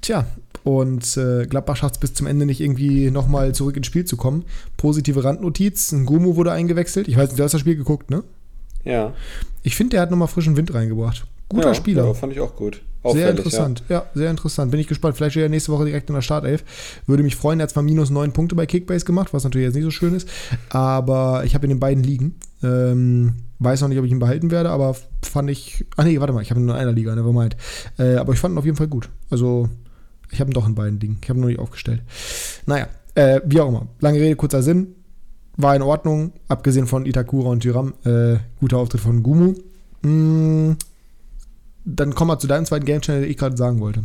[0.00, 0.26] Tja,
[0.64, 4.16] und äh, Gladbach schafft es bis zum Ende nicht irgendwie nochmal zurück ins Spiel zu
[4.16, 4.46] kommen.
[4.78, 7.06] Positive Randnotiz, ein Gumu wurde eingewechselt.
[7.06, 8.24] Ich weiß nicht, du hast das Spiel geguckt, ne?
[8.82, 9.12] Ja.
[9.62, 11.26] Ich finde, der hat nochmal frischen Wind reingebracht.
[11.50, 12.04] Guter ja, Spieler.
[12.06, 12.80] Ja, fand ich auch gut.
[13.04, 13.82] Auffällig, sehr interessant.
[13.88, 13.96] Ja.
[13.96, 14.06] ja.
[14.14, 14.70] sehr interessant.
[14.70, 15.16] Bin ich gespannt.
[15.16, 16.64] Vielleicht steht er nächste Woche direkt in der Startelf.
[17.06, 17.60] Würde mich freuen.
[17.60, 20.14] Er hat zwar minus neun Punkte bei Kickbase gemacht, was natürlich jetzt nicht so schön
[20.14, 20.28] ist.
[20.70, 22.36] Aber ich habe in den beiden liegen.
[22.62, 25.84] Ähm, weiß noch nicht, ob ich ihn behalten werde, aber fand ich.
[25.96, 27.56] Ach nee, warte mal, ich habe ihn nur in einer Liga, nevermind.
[27.98, 29.10] Äh, aber ich fand ihn auf jeden Fall gut.
[29.30, 29.68] Also
[30.30, 31.18] ich habe ihn doch in beiden Dingen.
[31.22, 32.02] Ich habe ihn noch nicht aufgestellt.
[32.64, 33.86] Naja, äh, wie auch immer.
[34.00, 34.94] Lange Rede, kurzer Sinn.
[35.56, 37.94] War in Ordnung, abgesehen von Itakura und Tyram.
[38.04, 39.54] Äh, guter Auftritt von Gumu.
[40.02, 40.72] Mm,
[41.84, 44.04] dann kommen wir zu deinem zweiten Game Channel, den ich gerade sagen wollte.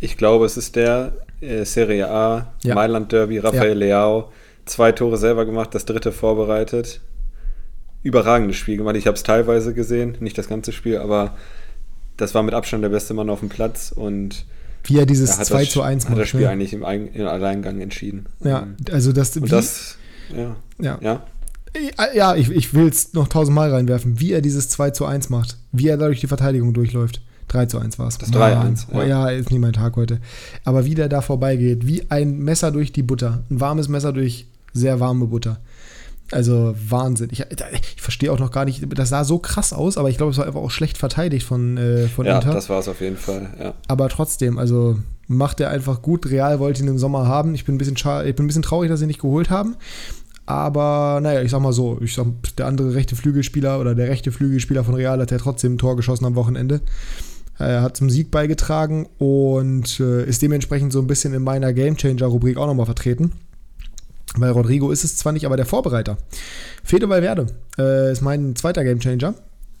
[0.00, 2.74] Ich glaube, es ist der äh, Serie A, ja.
[2.74, 3.74] Mailand Derby, Rafael ja.
[3.74, 4.32] Leao.
[4.64, 7.00] Zwei Tore selber gemacht, das dritte vorbereitet.
[8.02, 8.96] Überragendes Spiel gemacht.
[8.96, 11.36] Ich habe es teilweise gesehen, nicht das ganze Spiel, aber
[12.16, 14.44] das war mit Abstand der beste Mann auf dem Platz und
[14.84, 16.12] wie er dieses er 2 zu 1 macht.
[16.12, 16.50] Hat das Spiel ne?
[16.50, 18.26] eigentlich im, Alleingang entschieden.
[18.42, 19.36] Ja, also das.
[19.36, 19.96] Und das,
[20.34, 20.56] ja.
[20.80, 20.98] Ja.
[21.00, 21.22] ja.
[22.14, 25.56] Ja, ich, ich will es noch tausendmal reinwerfen, wie er dieses 2 zu 1 macht,
[25.72, 27.20] wie er dadurch die Verteidigung durchläuft.
[27.48, 28.18] 3 zu 1 war es.
[28.18, 28.92] Das 3-1.
[28.92, 29.04] Ja.
[29.04, 30.20] ja, ist nicht mein Tag heute.
[30.64, 33.42] Aber wie der da vorbeigeht, wie ein Messer durch die Butter.
[33.50, 35.58] Ein warmes Messer durch sehr warme Butter.
[36.30, 37.30] Also Wahnsinn.
[37.32, 40.32] Ich, ich verstehe auch noch gar nicht, das sah so krass aus, aber ich glaube,
[40.32, 42.48] es war einfach auch schlecht verteidigt von, äh, von ja, Inter.
[42.48, 43.74] Ja, das war es auf jeden Fall, ja.
[43.88, 46.26] Aber trotzdem, also macht er einfach gut.
[46.30, 47.54] Real wollte ihn im Sommer haben.
[47.54, 49.76] Ich bin ein bisschen, ich bin ein bisschen traurig, dass sie ihn nicht geholt haben.
[50.48, 54.32] Aber naja, ich sag mal so, ich sag, der andere rechte Flügelspieler oder der rechte
[54.32, 56.80] Flügelspieler von Real hat ja trotzdem ein Tor geschossen am Wochenende.
[57.58, 62.56] Er hat zum Sieg beigetragen und äh, ist dementsprechend so ein bisschen in meiner Gamechanger-Rubrik
[62.56, 63.32] auch nochmal vertreten.
[64.36, 66.16] Weil Rodrigo ist es zwar nicht, aber der Vorbereiter.
[66.82, 69.34] Fede Valverde äh, ist mein zweiter Gamechanger.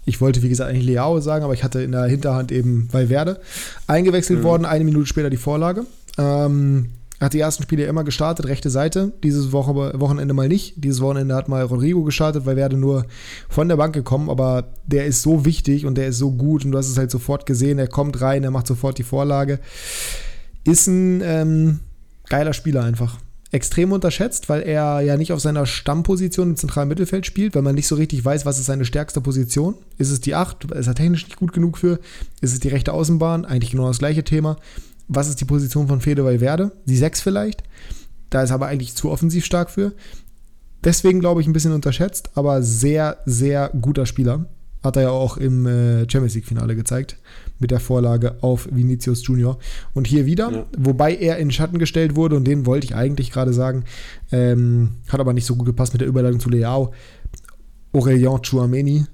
[0.04, 3.40] Ich wollte, wie gesagt, eigentlich Leao sagen, aber ich hatte in der Hinterhand eben Valverde.
[3.86, 4.44] Eingewechselt mhm.
[4.44, 5.86] worden, eine Minute später die Vorlage.
[6.18, 9.12] Ähm, hat die ersten Spiele immer gestartet, rechte Seite.
[9.24, 10.74] Dieses Woche, Wochenende mal nicht.
[10.76, 13.06] Dieses Wochenende hat mal Rodrigo gestartet, weil Werde nur
[13.48, 14.30] von der Bank gekommen.
[14.30, 17.10] Aber der ist so wichtig und der ist so gut und du hast es halt
[17.10, 17.78] sofort gesehen.
[17.78, 19.58] Er kommt rein, er macht sofort die Vorlage.
[20.64, 21.80] Ist ein ähm,
[22.28, 23.18] geiler Spieler einfach
[23.50, 27.74] extrem unterschätzt, weil er ja nicht auf seiner Stammposition im zentralen Mittelfeld spielt, weil man
[27.74, 29.74] nicht so richtig weiß, was ist seine stärkste Position.
[29.96, 30.72] Ist es die 8?
[30.72, 31.98] Ist er technisch nicht gut genug für?
[32.40, 33.46] Ist es die rechte Außenbahn?
[33.46, 34.58] Eigentlich genau das gleiche Thema.
[35.08, 36.72] Was ist die Position von Fede Valverde?
[36.86, 37.62] Die 6 vielleicht?
[38.30, 39.92] Da ist er aber eigentlich zu offensiv stark für.
[40.84, 44.46] Deswegen glaube ich ein bisschen unterschätzt, aber sehr, sehr guter Spieler.
[44.84, 47.16] Hat er ja auch im äh, Champions League-Finale gezeigt.
[47.58, 49.58] mit der Vorlage auf Vinicius Junior.
[49.94, 50.66] Und hier wieder, ja.
[50.78, 53.84] wobei er in Schatten gestellt wurde, und den wollte ich eigentlich gerade sagen,
[54.30, 56.92] ähm, hat aber nicht so gut gepasst mit der Überleitung zu Leao.
[57.92, 59.06] Aurelien Chouameni,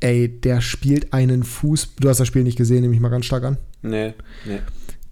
[0.00, 1.94] ey, der spielt einen Fuß.
[2.00, 3.56] Du hast das Spiel nicht gesehen, nehme ich mal ganz stark an.
[3.82, 4.58] Nee, nee.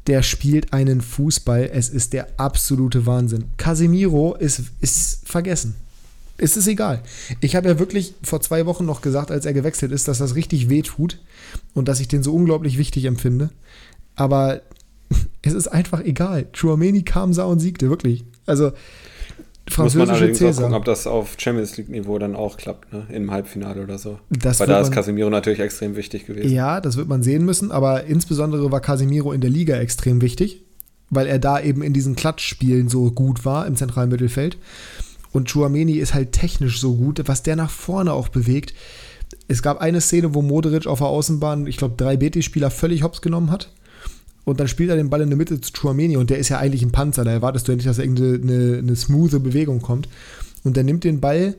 [0.06, 1.70] Der spielt einen Fußball.
[1.72, 3.44] Es ist der absolute Wahnsinn.
[3.56, 5.74] Casemiro ist, ist vergessen.
[6.38, 7.02] Es ist egal.
[7.40, 10.34] Ich habe ja wirklich vor zwei Wochen noch gesagt, als er gewechselt ist, dass das
[10.34, 11.18] richtig weh tut
[11.74, 13.50] und dass ich den so unglaublich wichtig empfinde.
[14.16, 14.62] Aber
[15.42, 16.46] es ist einfach egal.
[16.52, 18.24] Chouameni kam, sah und siegte, wirklich.
[18.46, 18.72] Also,
[19.72, 20.52] französische Muss man allerdings Cäsar.
[20.52, 23.06] auch gucken, ob das auf Champions League-Niveau dann auch klappt, ne?
[23.10, 24.18] im Halbfinale oder so.
[24.30, 26.52] Das Weil da ist Casemiro natürlich extrem wichtig gewesen.
[26.52, 30.62] Ja, das wird man sehen müssen, aber insbesondere war Casemiro in der Liga extrem wichtig,
[31.10, 34.58] weil er da eben in diesen Klatschspielen so gut war im zentralen Mittelfeld.
[35.32, 38.74] Und Chouameni ist halt technisch so gut, was der nach vorne auch bewegt.
[39.48, 43.22] Es gab eine Szene, wo Modric auf der Außenbahn, ich glaube, drei BT-Spieler völlig hops
[43.22, 43.70] genommen hat.
[44.44, 46.58] Und dann spielt er den Ball in der Mitte zu Chouameni und der ist ja
[46.58, 47.24] eigentlich ein Panzer.
[47.24, 50.08] Da erwartest du ja nicht, dass irgendeine eine, eine smooth Bewegung kommt.
[50.64, 51.56] Und der nimmt den Ball,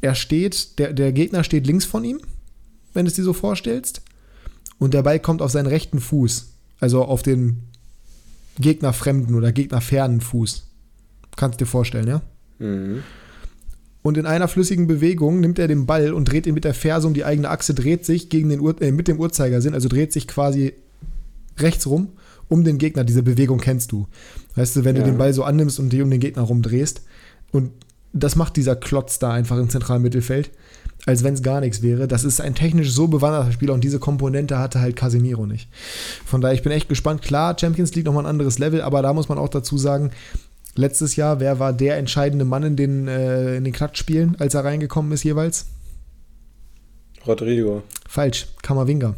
[0.00, 2.20] er steht, der, der Gegner steht links von ihm,
[2.94, 4.02] wenn du es dir so vorstellst.
[4.78, 6.50] Und der Ball kommt auf seinen rechten Fuß.
[6.78, 7.64] Also auf den
[8.58, 10.66] gegnerfremden oder gegnerfernen Fuß.
[11.36, 12.22] Kannst du dir vorstellen, ja?
[12.58, 13.02] Mhm.
[14.02, 17.06] Und in einer flüssigen Bewegung nimmt er den Ball und dreht ihn mit der Ferse
[17.06, 20.12] um die eigene Achse, dreht sich gegen den Ur äh, mit dem Uhrzeigersinn, also dreht
[20.12, 20.74] sich quasi
[21.58, 22.12] rechts rum
[22.48, 23.04] um den Gegner.
[23.04, 24.06] Diese Bewegung kennst du.
[24.54, 25.02] Weißt du, wenn ja.
[25.02, 27.02] du den Ball so annimmst und dich um den Gegner rumdrehst.
[27.50, 27.72] Und
[28.12, 30.50] das macht dieser Klotz da einfach im zentralen Mittelfeld,
[31.06, 32.06] als wenn es gar nichts wäre.
[32.06, 35.68] Das ist ein technisch so bewanderter Spieler und diese Komponente hatte halt Casemiro nicht.
[36.24, 37.22] Von daher, ich bin echt gespannt.
[37.22, 40.10] Klar, Champions League nochmal ein anderes Level, aber da muss man auch dazu sagen,
[40.74, 44.64] letztes Jahr, wer war der entscheidende Mann in den, äh, in den Klatschspielen, als er
[44.64, 45.66] reingekommen ist jeweils?
[47.26, 47.82] Rodrigo.
[48.08, 49.14] Falsch, Kamavinga.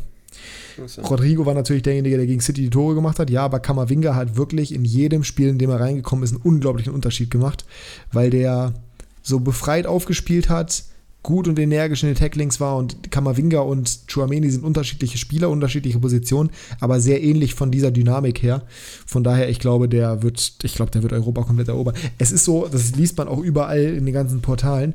[1.09, 3.31] Rodrigo war natürlich derjenige, der gegen City die Tore gemacht hat.
[3.31, 6.93] Ja, aber Kamavinga hat wirklich in jedem Spiel, in dem er reingekommen ist, einen unglaublichen
[6.93, 7.65] Unterschied gemacht,
[8.13, 8.75] weil der
[9.23, 10.85] so befreit aufgespielt hat,
[11.25, 15.99] gut und energisch in den Tacklings war und Kamavinga und Chuameni sind unterschiedliche Spieler, unterschiedliche
[15.99, 18.63] Positionen, aber sehr ähnlich von dieser Dynamik her.
[19.07, 21.95] Von daher, ich glaube, der wird, ich glaube, der wird Europa komplett erobern.
[22.19, 24.95] Es ist so, das liest man auch überall in den ganzen Portalen.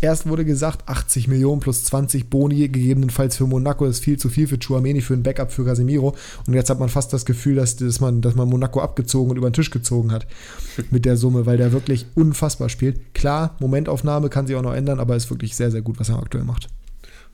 [0.00, 4.46] Erst wurde gesagt, 80 Millionen plus 20 Boni, gegebenenfalls für Monaco, ist viel zu viel
[4.46, 6.14] für Chuameni, für ein Backup für Casemiro.
[6.46, 9.36] Und jetzt hat man fast das Gefühl, dass, dass, man, dass man Monaco abgezogen und
[9.36, 10.26] über den Tisch gezogen hat
[10.90, 13.14] mit der Summe, weil der wirklich unfassbar spielt.
[13.14, 16.18] Klar, Momentaufnahme kann sich auch noch ändern, aber ist wirklich sehr, sehr gut, was er
[16.18, 16.68] aktuell macht.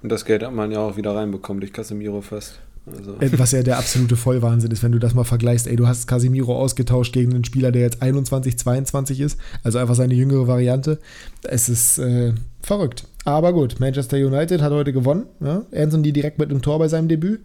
[0.03, 2.61] Und das Geld hat man ja auch wieder reinbekommen durch Casemiro fest.
[2.87, 3.16] Also.
[3.21, 5.66] Äh, was ja der absolute Vollwahnsinn ist, wenn du das mal vergleichst.
[5.66, 9.95] Ey, du hast Casimiro ausgetauscht gegen einen Spieler, der jetzt 21, 22 ist, also einfach
[9.95, 10.99] seine jüngere Variante.
[11.43, 13.05] Es ist äh, verrückt.
[13.25, 15.27] Aber gut, Manchester United hat heute gewonnen.
[15.40, 15.62] Ja?
[15.75, 17.40] Anthony direkt mit einem Tor bei seinem Debüt.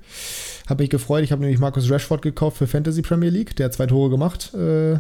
[0.68, 1.24] Habe mich gefreut.
[1.24, 3.56] Ich habe nämlich Markus Rashford gekauft für Fantasy Premier League.
[3.58, 4.54] Der hat zwei Tore gemacht.
[4.54, 5.00] Äh,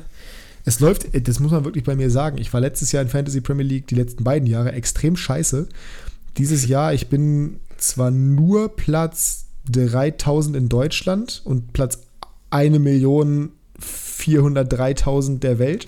[0.66, 2.38] es läuft, das muss man wirklich bei mir sagen.
[2.40, 5.68] Ich war letztes Jahr in Fantasy Premier League, die letzten beiden Jahre, extrem scheiße.
[6.38, 12.00] Dieses Jahr, ich bin zwar nur Platz 3000 in Deutschland und Platz
[12.50, 15.86] 1 Million 403.000 der Welt.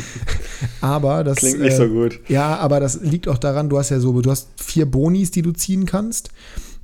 [0.80, 2.20] aber das klingt nicht äh, so gut.
[2.28, 5.42] Ja, aber das liegt auch daran, du hast ja so, du hast vier Bonis, die
[5.42, 6.30] du ziehen kannst.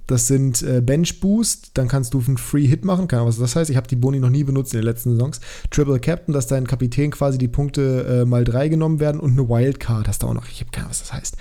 [0.06, 3.38] Das sind äh, Bench Boost, dann kannst du einen Free Hit machen, keine Ahnung, was
[3.38, 3.70] das heißt.
[3.70, 5.40] Ich habe die Boni noch nie benutzt in den letzten Saisons.
[5.70, 9.48] Triple Captain, dass dein Kapitän quasi die Punkte äh, mal drei genommen werden und eine
[9.48, 10.48] Wildcard hast du auch noch.
[10.48, 11.36] Ich habe keine Ahnung, was das heißt.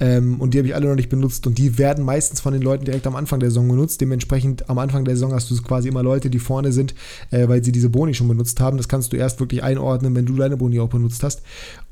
[0.00, 2.62] Ähm, und die habe ich alle noch nicht benutzt und die werden meistens von den
[2.62, 4.00] Leuten direkt am Anfang der Saison genutzt.
[4.00, 6.94] Dementsprechend am Anfang der Saison hast du quasi immer Leute, die vorne sind,
[7.30, 8.76] äh, weil sie diese Boni schon benutzt haben.
[8.76, 11.42] Das kannst du erst wirklich einordnen, wenn du deine Boni auch benutzt hast.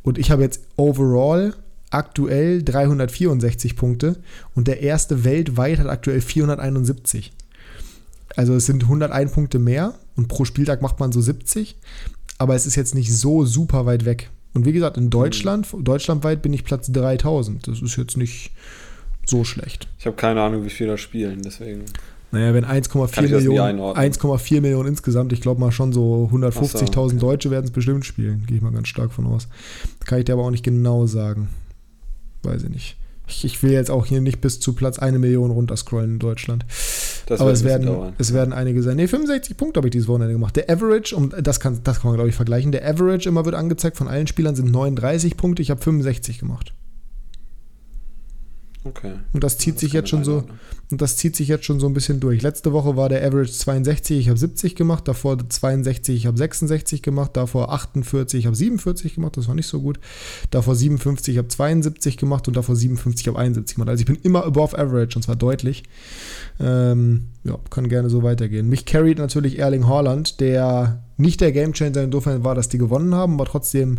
[0.02, 1.54] Und ich habe jetzt overall
[1.90, 4.16] aktuell 364 Punkte
[4.54, 7.32] und der erste weltweit hat aktuell 471.
[8.36, 11.76] Also es sind 101 Punkte mehr und pro Spieltag macht man so 70,
[12.38, 14.30] aber es ist jetzt nicht so super weit weg.
[14.54, 15.84] Und wie gesagt, in Deutschland, mhm.
[15.84, 17.66] deutschlandweit bin ich Platz 3000.
[17.68, 18.52] Das ist jetzt nicht
[19.24, 19.88] so schlecht.
[19.98, 21.84] Ich habe keine Ahnung, wie viele da spielen, deswegen.
[22.30, 27.16] Naja, wenn 1,4 Millionen, 1,4 Millionen insgesamt, ich glaube mal schon so 150.000 so, okay.
[27.16, 29.48] Deutsche werden es bestimmt spielen, gehe ich mal ganz stark von aus.
[30.04, 31.48] Kann ich dir aber auch nicht genau sagen
[32.42, 32.96] weiß ich nicht.
[33.26, 36.64] Ich, ich, will jetzt auch hier nicht bis zu Platz eine Million runterscrollen in Deutschland.
[37.26, 38.96] Das Aber es werden, es werden einige sein.
[38.96, 40.56] Ne, 65 Punkte habe ich dieses Wochenende gemacht.
[40.56, 43.54] Der Average, um, das, kann, das kann man glaube ich vergleichen, der Average immer wird
[43.54, 45.60] angezeigt von allen Spielern sind 39 Punkte.
[45.60, 46.72] Ich habe 65 gemacht.
[48.88, 49.12] Okay.
[49.32, 50.44] Und das zieht das sich jetzt schon so
[50.90, 52.40] und das zieht sich jetzt schon so ein bisschen durch.
[52.40, 57.02] Letzte Woche war der Average 62, ich habe 70 gemacht, davor 62, ich habe 66
[57.02, 60.00] gemacht, davor 48, ich habe 47 gemacht, das war nicht so gut.
[60.50, 63.90] Davor 57, ich habe 72 gemacht und davor 57, ich habe 71 gemacht.
[63.90, 65.82] Also ich bin immer above average und zwar deutlich.
[66.58, 68.68] Ähm, ja, kann gerne so weitergehen.
[68.68, 73.34] Mich carried natürlich Erling Haaland, der nicht der Gamechanger insofern war, dass die gewonnen haben,
[73.34, 73.98] aber trotzdem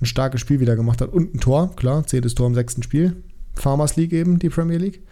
[0.00, 3.16] ein starkes Spiel wieder gemacht hat und ein Tor, klar, zehntes Tor im sechsten Spiel.
[3.56, 5.02] Farmers League eben, die Premier League.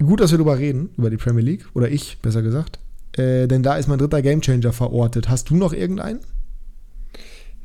[0.00, 2.78] Gut, dass wir darüber reden, über die Premier League, oder ich, besser gesagt.
[3.16, 5.28] Äh, denn da ist mein dritter Gamechanger verortet.
[5.28, 6.20] Hast du noch irgendeinen?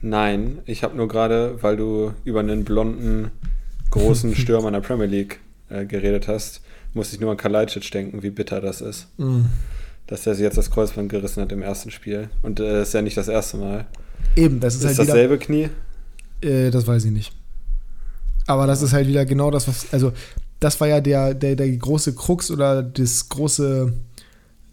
[0.01, 3.31] Nein, ich habe nur gerade, weil du über einen blonden,
[3.91, 6.61] großen Stürmer in der Premier League äh, geredet hast,
[6.93, 9.07] musste ich nur an Kalajdzic denken, wie bitter das ist.
[9.17, 9.45] Mm.
[10.07, 12.29] Dass er sich jetzt das Kreuzband gerissen hat im ersten Spiel.
[12.41, 13.85] Und äh, das ist ja nicht das erste Mal.
[14.35, 15.69] Eben, das ist, ist halt dasselbe wieder, Knie?
[16.41, 17.33] Äh, das weiß ich nicht.
[18.47, 20.11] Aber das ist halt wieder genau das, was, also
[20.59, 23.93] das war ja der, der, der große Krux oder das große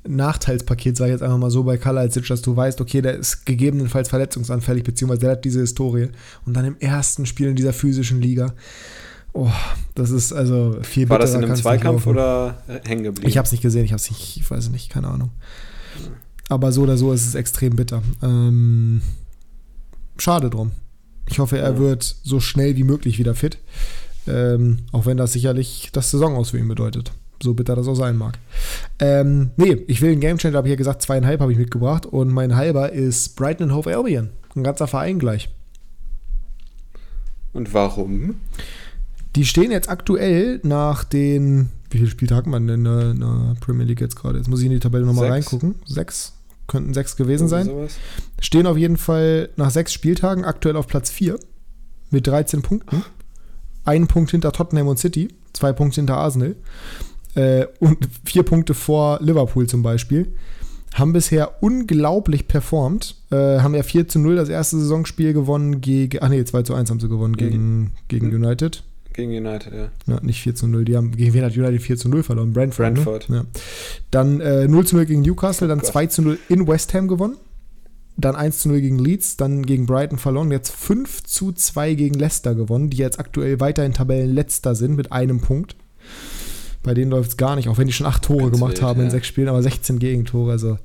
[0.09, 3.44] Nachteilspaket, sage ich jetzt einfach mal so bei Kalajdzic, dass du weißt, okay, der ist
[3.44, 6.09] gegebenenfalls verletzungsanfällig, beziehungsweise der hat diese Historie.
[6.46, 8.54] Und dann im ersten Spiel in dieser physischen Liga.
[9.33, 9.50] Oh,
[9.94, 13.28] das ist also viel War das in einem Zweikampf oder hängen geblieben?
[13.28, 15.30] Ich habe es nicht gesehen, ich habe es nicht, ich weiß nicht, keine Ahnung.
[16.48, 18.02] Aber so oder so ist es extrem bitter.
[18.22, 19.02] Ähm,
[20.18, 20.72] schade drum.
[21.31, 23.59] Ich hoffe, er wird so schnell wie möglich wieder fit.
[24.27, 27.12] Ähm, auch wenn das sicherlich das Saison aus für ihn bedeutet.
[27.43, 28.38] So bitter das auch sein mag.
[28.99, 32.05] Ähm, nee, ich will einen Gamechanger, habe ich ja gesagt, zweieinhalb habe ich mitgebracht.
[32.05, 34.31] Und mein halber ist Brighton Hove Albion.
[34.55, 35.49] Ein ganzer Verein gleich.
[37.53, 38.35] Und warum?
[39.37, 41.71] Die stehen jetzt aktuell nach den.
[41.90, 44.38] Wie viele Spieltagen man denn in der, in der Premier League jetzt gerade?
[44.38, 45.77] Jetzt muss ich in die Tabelle nochmal reingucken.
[45.87, 46.35] Sechs
[46.70, 47.66] könnten sechs gewesen sein.
[47.66, 47.96] Sowas.
[48.40, 51.38] Stehen auf jeden Fall nach sechs Spieltagen aktuell auf Platz 4
[52.11, 53.04] mit 13 Punkten.
[53.85, 56.54] Ein Punkt hinter Tottenham und City, zwei Punkte hinter Arsenal
[57.35, 60.33] äh, und vier Punkte vor Liverpool zum Beispiel.
[60.94, 63.16] Haben bisher unglaublich performt.
[63.30, 66.18] Äh, haben ja 4 zu 0 das erste Saisonspiel gewonnen gegen.
[66.20, 68.83] Ach nee, 2 zu 1 haben sie gewonnen gegen, gegen United.
[69.12, 69.88] Gegen United, ja.
[70.07, 70.20] ja.
[70.23, 70.85] Nicht 4 zu 0.
[70.85, 72.53] Die haben, gegen wen hat United 4 zu 0 verloren?
[72.53, 72.87] Brentford.
[72.87, 72.92] Ne?
[72.92, 73.31] Brentford.
[73.31, 73.37] Ne?
[73.37, 73.44] Ja.
[74.11, 77.37] Dann äh, 0 zu 0 gegen Newcastle, dann 2 zu 0 in West Ham gewonnen.
[78.16, 80.51] Dann 1 zu 0 gegen Leeds, dann gegen Brighton verloren.
[80.51, 85.40] Jetzt 5 zu 2 gegen Leicester gewonnen, die jetzt aktuell weiterhin Tabellenletzter sind mit einem
[85.40, 85.75] Punkt.
[86.83, 88.83] Bei denen läuft es gar nicht, auch wenn die schon 8 Tore ganz gemacht wild,
[88.83, 89.07] haben ja.
[89.07, 90.53] in 6 Spielen, aber 16 Gegentore.
[90.53, 90.79] Also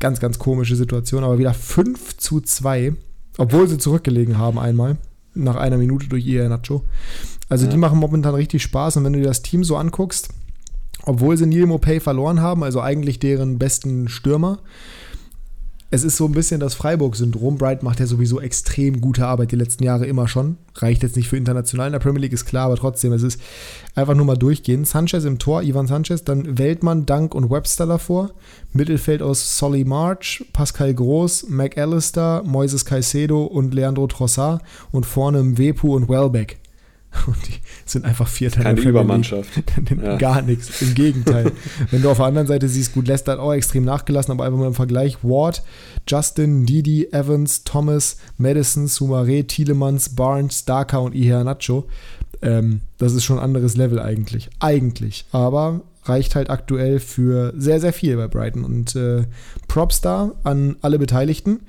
[0.00, 1.24] ganz, ganz komische Situation.
[1.24, 2.94] Aber wieder 5 zu 2,
[3.38, 4.96] obwohl sie zurückgelegen haben einmal
[5.34, 6.84] nach einer Minute durch ihr Nacho.
[7.52, 10.30] Also die machen momentan richtig Spaß und wenn du dir das Team so anguckst,
[11.04, 14.60] obwohl sie Neil Mopay verloren haben, also eigentlich deren besten Stürmer,
[15.90, 17.58] es ist so ein bisschen das Freiburg-Syndrom.
[17.58, 20.56] Bright macht ja sowieso extrem gute Arbeit die letzten Jahre immer schon.
[20.76, 23.38] Reicht jetzt nicht für international in der Premier League, ist klar, aber trotzdem, es ist
[23.94, 24.86] einfach nur mal durchgehen.
[24.86, 28.30] Sanchez im Tor, Ivan Sanchez, dann Weltmann, Dank und Webster davor.
[28.72, 35.94] Mittelfeld aus Solly March, Pascal Groß, McAllister, Moises Caicedo und Leandro Trossard und vorne Mwepu
[35.94, 36.61] und Welbeck.
[37.26, 38.62] Und die sind einfach Vierter.
[38.62, 39.50] Keine Übermannschaft.
[40.02, 40.16] Ja.
[40.16, 40.80] Gar nichts.
[40.80, 41.52] Im Gegenteil.
[41.90, 44.58] Wenn du auf der anderen Seite siehst, gut, Leicester hat auch extrem nachgelassen, aber einfach
[44.58, 45.18] mal im Vergleich.
[45.22, 45.62] Ward,
[46.08, 51.86] Justin, Didi, Evans, Thomas, Madison, Sumare, Tielemans, Barnes, Daka und Iheanacho.
[52.40, 54.48] Ähm, das ist schon ein anderes Level eigentlich.
[54.58, 55.26] Eigentlich.
[55.32, 58.64] Aber reicht halt aktuell für sehr, sehr viel bei Brighton.
[58.64, 59.24] Und äh,
[59.68, 61.60] Props da an alle Beteiligten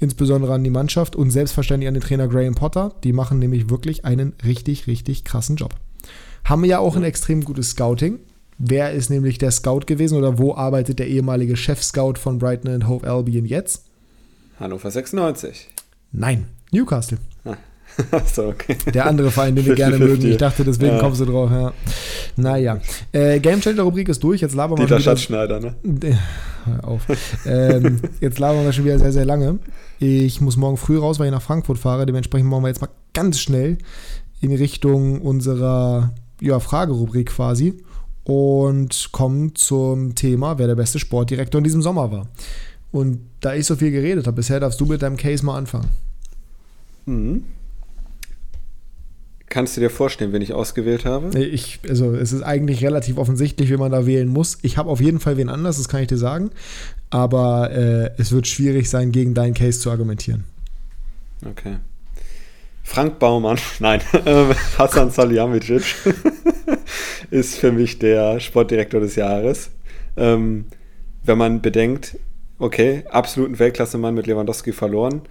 [0.00, 2.94] insbesondere an die Mannschaft und selbstverständlich an den Trainer Graham Potter.
[3.04, 5.74] Die machen nämlich wirklich einen richtig, richtig krassen Job.
[6.44, 8.20] Haben ja auch ein extrem gutes Scouting.
[8.58, 12.88] Wer ist nämlich der Scout gewesen oder wo arbeitet der ehemalige Chef-Scout von Brighton and
[12.88, 13.84] Hove Albion jetzt?
[14.58, 15.68] Hannover 96.
[16.12, 17.18] Nein, Newcastle.
[18.10, 18.76] Achso, okay.
[18.92, 20.26] Der andere Verein, den wir gerne mögen.
[20.26, 21.00] Ich dachte, deswegen ja.
[21.00, 21.50] kommst du drauf.
[21.50, 21.72] Ja.
[22.36, 22.78] Naja.
[23.12, 24.40] Äh, Game Changer Rubrik ist durch.
[24.40, 25.74] Jetzt labern wir Dieter Schatzschneider, ne?
[26.64, 27.02] Hör auf.
[27.46, 29.58] ähm, jetzt labern wir schon wieder sehr, sehr lange.
[29.98, 32.06] Ich muss morgen früh raus, weil ich nach Frankfurt fahre.
[32.06, 33.78] Dementsprechend machen wir jetzt mal ganz schnell
[34.40, 37.74] in Richtung unserer ja, Fragerubrik quasi
[38.24, 42.26] und kommen zum Thema, wer der beste Sportdirektor in diesem Sommer war.
[42.92, 45.88] Und da ich so viel geredet habe, bisher darfst du mit deinem Case mal anfangen.
[47.06, 47.44] Mhm.
[49.56, 51.38] Kannst du dir vorstellen, wen ich ausgewählt habe?
[51.38, 54.58] Ich, also es ist eigentlich relativ offensichtlich, wie man da wählen muss.
[54.60, 56.50] Ich habe auf jeden Fall wen anders, das kann ich dir sagen.
[57.08, 60.44] Aber äh, es wird schwierig sein, gegen deinen Case zu argumentieren.
[61.42, 61.76] Okay.
[62.82, 65.84] Frank Baumann, nein, äh, Hassan Salihamidzic
[67.30, 69.70] ist für mich der Sportdirektor des Jahres.
[70.18, 70.66] Ähm,
[71.24, 72.18] wenn man bedenkt,
[72.58, 75.22] okay, absoluten Weltklasse-Mann mit Lewandowski verloren,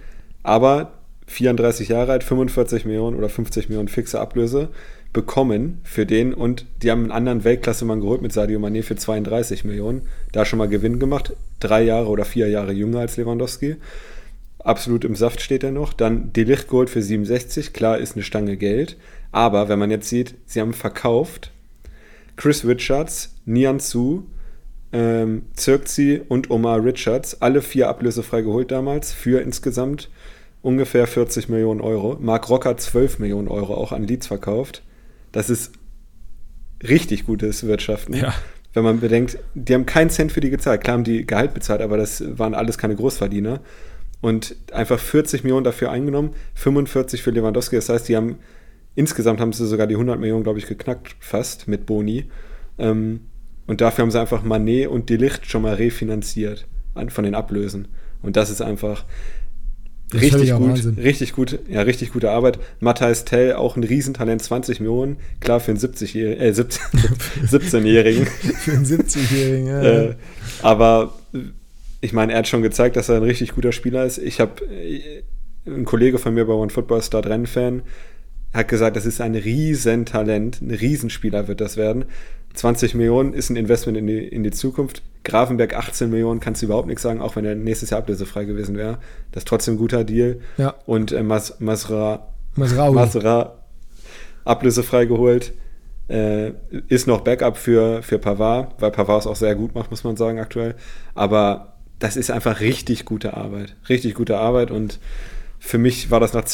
[0.42, 0.95] aber
[1.26, 4.68] 34 Jahre alt, 45 Millionen oder 50 Millionen fixe Ablöse,
[5.12, 9.64] bekommen für den und die haben einen anderen Weltklasse-Mann geholt mit Sadio Mané für 32
[9.64, 10.02] Millionen.
[10.32, 11.32] Da schon mal Gewinn gemacht.
[11.58, 13.76] Drei Jahre oder vier Jahre jünger als Lewandowski.
[14.58, 15.92] Absolut im Saft steht er noch.
[15.92, 17.72] Dann Delicht geholt für 67.
[17.72, 18.96] Klar, ist eine Stange Geld.
[19.32, 21.50] Aber wenn man jetzt sieht, sie haben verkauft
[22.36, 24.24] Chris Richards, Nian Su,
[24.92, 30.10] ähm, Zirkzi und Omar Richards, alle vier ablösefrei geholt damals, für insgesamt
[30.66, 32.18] ungefähr 40 Millionen Euro.
[32.20, 34.82] Mark Rocker 12 Millionen Euro auch an Leads verkauft.
[35.30, 35.72] Das ist
[36.82, 38.14] richtig gutes Wirtschaften.
[38.14, 38.34] Ja.
[38.74, 40.82] Wenn man bedenkt, die haben keinen Cent für die gezahlt.
[40.82, 43.60] Klar haben die Gehalt bezahlt, aber das waren alles keine Großverdiener.
[44.20, 47.76] Und einfach 40 Millionen dafür eingenommen, 45 für Lewandowski.
[47.76, 48.40] Das heißt, die haben
[48.96, 52.24] insgesamt haben sie sogar die 100 Millionen, glaube ich, geknackt, fast mit Boni.
[52.76, 53.20] Ähm,
[53.68, 56.66] und dafür haben sie einfach Manet und Delicht schon mal refinanziert
[57.08, 57.86] von den Ablösen.
[58.22, 59.04] Und das ist einfach
[60.10, 60.94] das richtig gut, Wahnsinn.
[60.94, 62.58] richtig gut, ja, richtig gute Arbeit.
[62.80, 68.26] Matthias Tell, auch ein Riesentalent, 20 Millionen, klar für einen 70-Jährigen, äh, 17-Jährigen.
[68.58, 69.82] für einen 70-Jährigen, ja.
[69.82, 70.14] Äh,
[70.62, 71.14] aber
[72.00, 74.18] ich meine, er hat schon gezeigt, dass er ein richtig guter Spieler ist.
[74.18, 75.22] Ich habe äh,
[75.66, 77.82] ein Kollege von mir bei OneFootball Start Rennfan
[78.54, 82.06] hat gesagt, das ist ein Riesentalent, ein Riesenspieler wird das werden.
[82.54, 85.02] 20 Millionen ist ein Investment in die, in die Zukunft.
[85.26, 88.76] Grafenberg 18 Millionen, kannst du überhaupt nichts sagen, auch wenn er nächstes Jahr ablösefrei gewesen
[88.76, 88.98] wäre.
[89.32, 90.40] Das ist trotzdem ein guter Deal.
[90.56, 90.74] Ja.
[90.86, 93.58] Und äh, Mas, Masra, Masra
[94.44, 95.52] ablösefrei geholt.
[96.08, 96.52] Äh,
[96.88, 100.16] ist noch Backup für, für Pavard, weil Pavard es auch sehr gut macht, muss man
[100.16, 100.76] sagen, aktuell.
[101.16, 103.74] Aber das ist einfach richtig gute Arbeit.
[103.88, 105.00] Richtig gute Arbeit und
[105.58, 106.44] für mich war das nach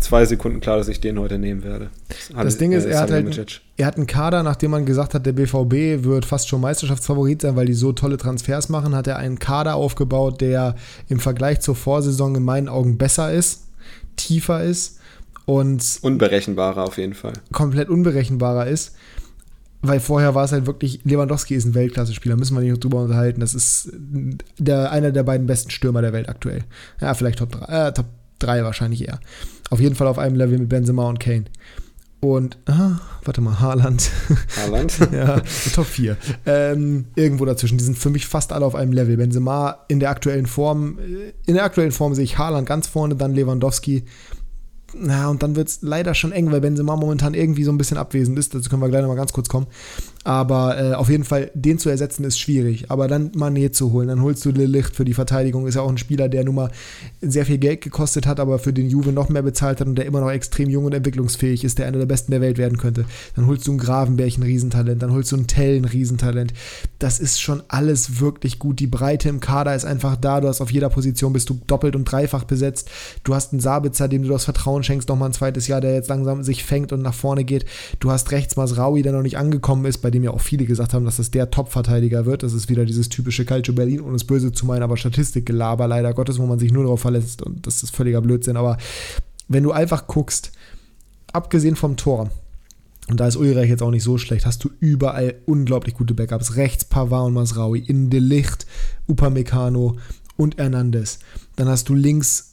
[0.00, 1.90] zwei Sekunden klar, dass ich den heute nehmen werde.
[2.08, 5.14] Das, das Ding ist, äh, er hat, halt, er hat einen Kader, nachdem man gesagt
[5.14, 9.06] hat, der BVB wird fast schon Meisterschaftsfavorit sein, weil die so tolle Transfers machen, hat
[9.06, 10.74] er einen Kader aufgebaut, der
[11.08, 13.66] im Vergleich zur Vorsaison in meinen Augen besser ist,
[14.16, 14.98] tiefer ist
[15.46, 17.32] und unberechenbarer auf jeden Fall.
[17.52, 18.94] Komplett unberechenbarer ist.
[19.80, 23.40] Weil vorher war es halt wirklich, Lewandowski ist ein Weltklasse-Spieler, müssen wir nicht drüber unterhalten.
[23.40, 23.90] Das ist
[24.58, 26.64] der, einer der beiden besten Stürmer der Welt aktuell.
[27.00, 28.06] Ja, vielleicht Top 3, äh, Top
[28.40, 29.20] 3 wahrscheinlich eher.
[29.70, 31.44] Auf jeden Fall auf einem Level mit Benzema und Kane.
[32.20, 34.10] Und, ah, warte mal, Haaland.
[34.56, 34.98] Haaland?
[35.12, 35.40] ja,
[35.72, 36.16] Top 4.
[36.46, 37.78] Ähm, irgendwo dazwischen.
[37.78, 39.16] Die sind für mich fast alle auf einem Level.
[39.16, 43.14] Benzema in der aktuellen Form, äh, in der aktuellen Form sehe ich Haaland ganz vorne,
[43.14, 44.04] dann Lewandowski
[44.94, 47.98] na, und dann wird es leider schon eng, weil Benzema momentan irgendwie so ein bisschen
[47.98, 48.54] abwesend ist.
[48.54, 49.66] Dazu können wir gleich nochmal ganz kurz kommen.
[50.28, 52.90] Aber äh, auf jeden Fall, den zu ersetzen ist schwierig.
[52.90, 55.66] Aber dann Manet zu holen, dann holst du Licht für die Verteidigung.
[55.66, 56.70] Ist ja auch ein Spieler, der nun mal
[57.22, 60.06] sehr viel Geld gekostet hat, aber für den Juve noch mehr bezahlt hat und der
[60.06, 63.06] immer noch extrem jung und entwicklungsfähig ist, der einer der besten der Welt werden könnte.
[63.36, 65.02] Dann holst du einen Gravenberg, ein Riesentalent.
[65.02, 66.52] Dann holst du einen Tell, ein Riesentalent.
[66.98, 68.80] Das ist schon alles wirklich gut.
[68.80, 70.40] Die Breite im Kader ist einfach da.
[70.40, 72.90] Du hast auf jeder Position bist du doppelt und dreifach besetzt.
[73.24, 75.94] Du hast einen Sabitzer, dem du das Vertrauen Vertrauen schenkst, nochmal ein zweites Jahr, der
[75.94, 77.64] jetzt langsam sich fängt und nach vorne geht.
[78.00, 80.94] Du hast rechts Masraui, der noch nicht angekommen ist, bei dem ja auch viele gesagt
[80.94, 82.42] haben, dass das der Top-Verteidiger wird.
[82.42, 86.14] Das ist wieder dieses typische Calcio Berlin, ohne es böse zu meinen, aber Statistikgelaber leider
[86.14, 88.56] Gottes, wo man sich nur darauf verlässt und das ist völliger Blödsinn.
[88.56, 88.78] Aber
[89.48, 90.52] wenn du einfach guckst,
[91.32, 92.30] abgesehen vom Tor,
[93.08, 94.44] und da ist Ulreich jetzt auch nicht so schlecht.
[94.44, 96.56] Hast du überall unglaublich gute Backups.
[96.56, 98.66] Rechts Pavard und Masraui, in Delicht,
[99.06, 99.96] Upamecano
[100.36, 101.18] und Hernandez.
[101.56, 102.47] Dann hast du links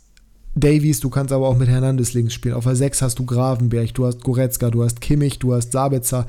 [0.55, 2.55] Davies, du kannst aber auch mit Hernandez links spielen.
[2.55, 6.25] Auf der 6 hast du Gravenberg, du hast Goretzka, du hast Kimmich, du hast Sabitzer.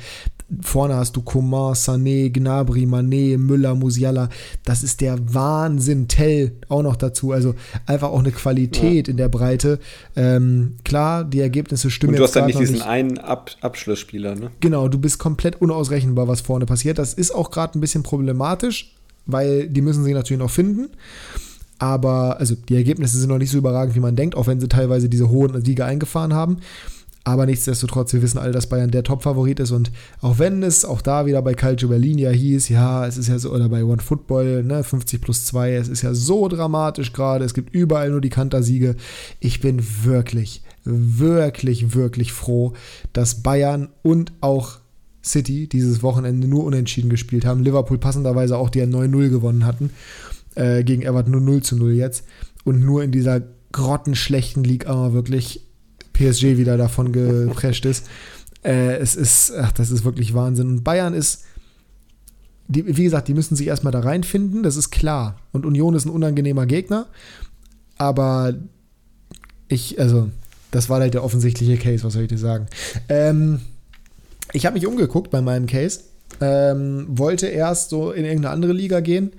[0.61, 4.29] Vorne hast du Coman, Sané, Gnabry, Mané, Müller, Musiala.
[4.65, 6.07] Das ist der Wahnsinn.
[6.07, 7.33] Tell auch noch dazu.
[7.33, 7.55] Also
[7.85, 9.11] einfach auch eine Qualität ja.
[9.11, 9.81] in der Breite.
[10.15, 12.15] Ähm, klar, die Ergebnisse stimmen.
[12.15, 12.87] Und du hast dann nicht diesen nicht.
[12.87, 14.51] einen Ab Abschlussspieler, ne?
[14.61, 16.99] Genau, du bist komplett unausrechenbar, was vorne passiert.
[16.99, 18.95] Das ist auch gerade ein bisschen problematisch,
[19.27, 20.91] weil die müssen sich natürlich noch finden.
[21.79, 24.69] Aber, also die Ergebnisse sind noch nicht so überragend, wie man denkt, auch wenn sie
[24.69, 26.59] teilweise diese hohen Siege eingefahren haben.
[27.27, 29.73] Aber nichtsdestotrotz, wir wissen alle, dass Bayern der Top-Favorit ist.
[29.73, 33.27] Und auch wenn es auch da wieder bei Calcio Berlin ja hieß, ja, es ist
[33.27, 37.13] ja so, oder bei One Football, ne, 50 plus 2, es ist ja so dramatisch
[37.13, 38.95] gerade, es gibt überall nur die Kantersiege.
[39.41, 42.75] Ich bin wirklich, wirklich, wirklich froh,
[43.13, 44.79] dass Bayern und auch
[45.25, 47.65] City dieses Wochenende nur unentschieden gespielt haben.
[47.65, 49.91] Liverpool passenderweise auch die 9-0 gewonnen hatten
[50.57, 52.25] äh, gegen Everton nur 0 zu 0 jetzt.
[52.65, 53.43] Und nur in dieser
[53.73, 55.67] grottenschlechten Liga wirklich
[56.15, 58.09] PSG wieder davon geprescht ist.
[58.65, 60.69] Äh, es ist, ach, das ist wirklich Wahnsinn.
[60.69, 61.45] Und Bayern ist,
[62.69, 65.39] die, wie gesagt, die müssen sich erstmal da reinfinden, das ist klar.
[65.53, 67.07] Und Union ist ein unangenehmer Gegner.
[67.99, 68.55] Aber
[69.69, 70.31] ich, also,
[70.71, 72.67] das war halt der offensichtliche Case, was soll ich dir sagen.
[73.09, 73.61] Ähm,
[74.53, 76.01] ich habe mich umgeguckt bei meinem Case.
[76.41, 79.33] Ähm, wollte erst so in irgendeine andere Liga gehen.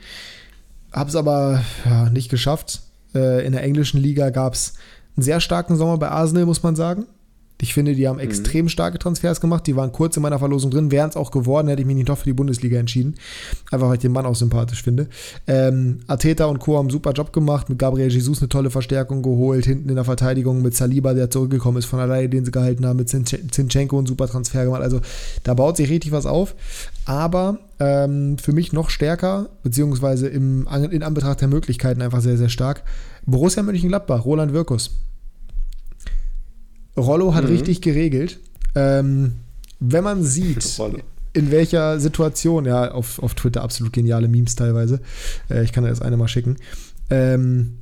[0.92, 2.82] Habe es aber ja, nicht geschafft.
[3.14, 4.74] Äh, in der englischen Liga gab es
[5.16, 7.08] einen sehr starken Sommer bei Arsenal, muss man sagen.
[7.60, 8.22] Ich finde, die haben mhm.
[8.24, 9.66] extrem starke Transfers gemacht.
[9.66, 10.92] Die waren kurz in meiner Verlosung drin.
[10.92, 13.16] Wären es auch geworden, hätte ich mich nicht doch für die Bundesliga entschieden.
[13.72, 15.08] Einfach, weil ich den Mann auch sympathisch finde.
[15.48, 16.78] Ähm, Ateta und Co.
[16.78, 17.70] haben einen super Job gemacht.
[17.70, 19.66] Mit Gabriel Jesus eine tolle Verstärkung geholt.
[19.66, 22.98] Hinten in der Verteidigung mit Saliba, der zurückgekommen ist von alleine, den sie gehalten haben.
[22.98, 24.84] Mit Zinchenko einen super Transfer gemacht.
[24.84, 25.02] Also
[25.44, 26.54] da baut sich richtig was auf.
[27.06, 32.50] Aber ähm, für mich noch stärker, beziehungsweise im, in Anbetracht der Möglichkeiten einfach sehr, sehr
[32.50, 32.84] stark.
[33.26, 34.92] Borussia Mönchengladbach, Roland Wirkus.
[36.98, 37.52] Rollo hat mhm.
[37.52, 38.40] richtig geregelt.
[38.76, 39.34] Ähm,
[39.80, 40.80] wenn man sieht,
[41.34, 45.00] in welcher Situation, ja, auf, auf Twitter absolut geniale Memes teilweise.
[45.50, 46.58] Äh, ich kann dir das eine mal schicken.
[47.10, 47.78] Ähm,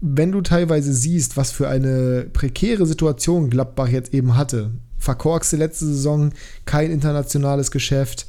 [0.00, 5.86] wenn du teilweise siehst, was für eine prekäre Situation Gladbach jetzt eben hatte, verkorkste letzte
[5.86, 6.32] Saison,
[6.64, 8.26] kein internationales Geschäft,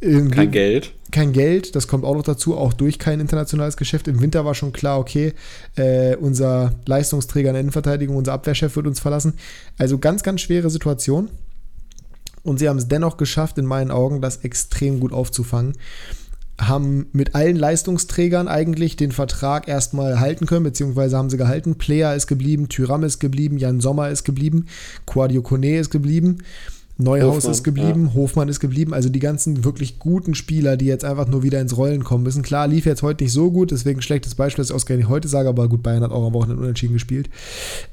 [0.00, 0.92] kein Geld.
[1.10, 4.08] Kein Geld, das kommt auch noch dazu, auch durch kein internationales Geschäft.
[4.08, 5.32] Im Winter war schon klar, okay,
[5.76, 9.34] äh, unser Leistungsträger in der Innenverteidigung, unser Abwehrchef wird uns verlassen.
[9.78, 11.30] Also ganz, ganz schwere Situation.
[12.42, 15.74] Und sie haben es dennoch geschafft, in meinen Augen, das extrem gut aufzufangen.
[16.60, 21.76] Haben mit allen Leistungsträgern eigentlich den Vertrag erstmal halten können, beziehungsweise haben sie gehalten.
[21.76, 24.66] Player ist geblieben, Tyram ist geblieben, Jan Sommer ist geblieben,
[25.06, 26.38] Quadio Kone ist geblieben.
[27.00, 28.14] Neuhaus Hofmann, ist geblieben, ja.
[28.14, 31.76] Hofmann ist geblieben, also die ganzen wirklich guten Spieler, die jetzt einfach nur wieder ins
[31.76, 32.42] Rollen kommen müssen.
[32.42, 35.48] Klar, lief jetzt heute nicht so gut, deswegen schlechtes Beispiel, dass ich ausgerechnet heute sage,
[35.48, 37.30] aber gut, Bayern hat auch am Wochenende unentschieden gespielt.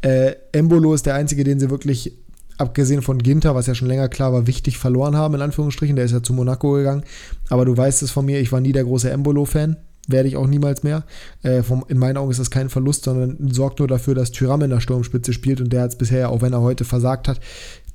[0.01, 2.14] Äh, Embolo ist der einzige, den sie wirklich,
[2.58, 5.95] abgesehen von Ginter, was ja schon länger klar war, wichtig verloren haben, in Anführungsstrichen.
[5.95, 7.03] Der ist ja zu Monaco gegangen.
[7.49, 9.78] Aber du weißt es von mir, ich war nie der große Embolo-Fan
[10.08, 11.03] werde ich auch niemals mehr.
[11.41, 14.62] Äh, vom, in meinen Augen ist das kein Verlust, sondern sorgt nur dafür, dass Tyram
[14.62, 17.39] in der Sturmspitze spielt und der hat es bisher, auch wenn er heute versagt hat,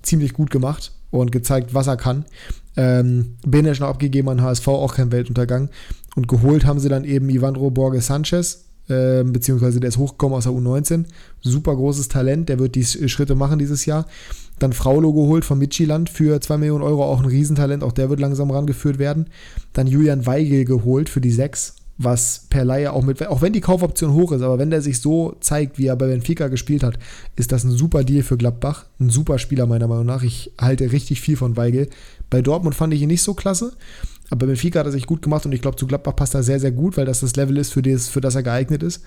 [0.03, 2.25] ziemlich gut gemacht und gezeigt, was er kann.
[2.77, 5.71] Ähm, Benesch noch abgegeben an HSV, auch kein Weltuntergang.
[6.17, 10.45] Und geholt haben sie dann eben Ivandro Borges Sanchez, äh, beziehungsweise der ist hochgekommen aus
[10.45, 11.05] der U19.
[11.41, 14.07] Super großes Talent, der wird die Schritte machen dieses Jahr.
[14.59, 18.21] Dann Fraulo geholt von Midtjylland für 2 Millionen Euro, auch ein Riesentalent, auch der wird
[18.21, 19.27] langsam rangeführt werden.
[19.73, 23.61] Dann Julian Weigel geholt für die 6, was per Laie auch mit, auch wenn die
[23.61, 26.99] Kaufoption hoch ist, aber wenn der sich so zeigt, wie er bei Benfica gespielt hat,
[27.37, 28.87] ist das ein super Deal für Gladbach.
[28.99, 30.23] Ein super Spieler meiner Meinung nach.
[30.23, 31.91] Ich halte richtig viel von Weigel.
[32.31, 33.75] Bei Dortmund fand ich ihn nicht so klasse,
[34.31, 36.59] aber Benfica hat er sich gut gemacht und ich glaube, zu Gladbach passt er sehr,
[36.59, 39.03] sehr gut, weil das das Level ist, für das, für das er geeignet ist.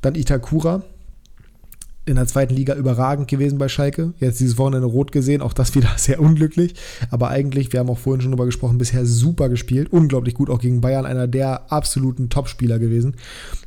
[0.00, 0.84] Dann Itakura,
[2.06, 4.12] in der zweiten Liga überragend gewesen bei Schalke.
[4.18, 6.74] Jetzt dieses Wochenende rot gesehen, auch das wieder sehr unglücklich.
[7.10, 9.88] Aber eigentlich, wir haben auch vorhin schon drüber gesprochen, bisher super gespielt.
[9.92, 13.16] Unglaublich gut auch gegen Bayern, einer der absoluten Topspieler gewesen.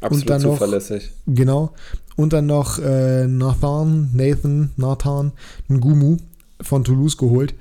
[0.01, 1.11] Absolut und dann zuverlässig.
[1.25, 1.73] Noch, genau.
[2.15, 5.31] Und dann noch äh, Nathan, Nathan, Nathan
[5.69, 6.17] Ngumu
[6.61, 7.53] von Toulouse geholt.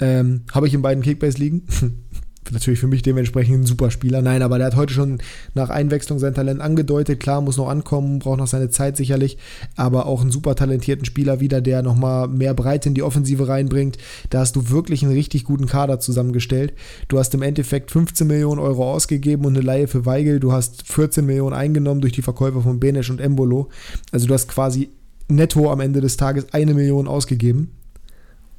[0.00, 1.62] Ähm, Habe ich in beiden Kickbase liegen.
[2.52, 4.22] natürlich für mich dementsprechend ein super Spieler.
[4.22, 5.18] Nein, aber der hat heute schon
[5.54, 7.20] nach Einwechslung sein Talent angedeutet.
[7.20, 9.38] Klar, muss noch ankommen, braucht noch seine Zeit sicherlich,
[9.76, 13.98] aber auch einen super talentierten Spieler wieder, der nochmal mehr Breite in die Offensive reinbringt.
[14.30, 16.74] Da hast du wirklich einen richtig guten Kader zusammengestellt.
[17.08, 20.40] Du hast im Endeffekt 15 Millionen Euro ausgegeben und eine Laie für Weigel.
[20.40, 23.68] Du hast 14 Millionen eingenommen durch die Verkäufe von Benesch und Embolo.
[24.12, 24.90] Also du hast quasi
[25.28, 27.70] netto am Ende des Tages eine Million ausgegeben.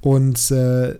[0.01, 0.95] Und äh,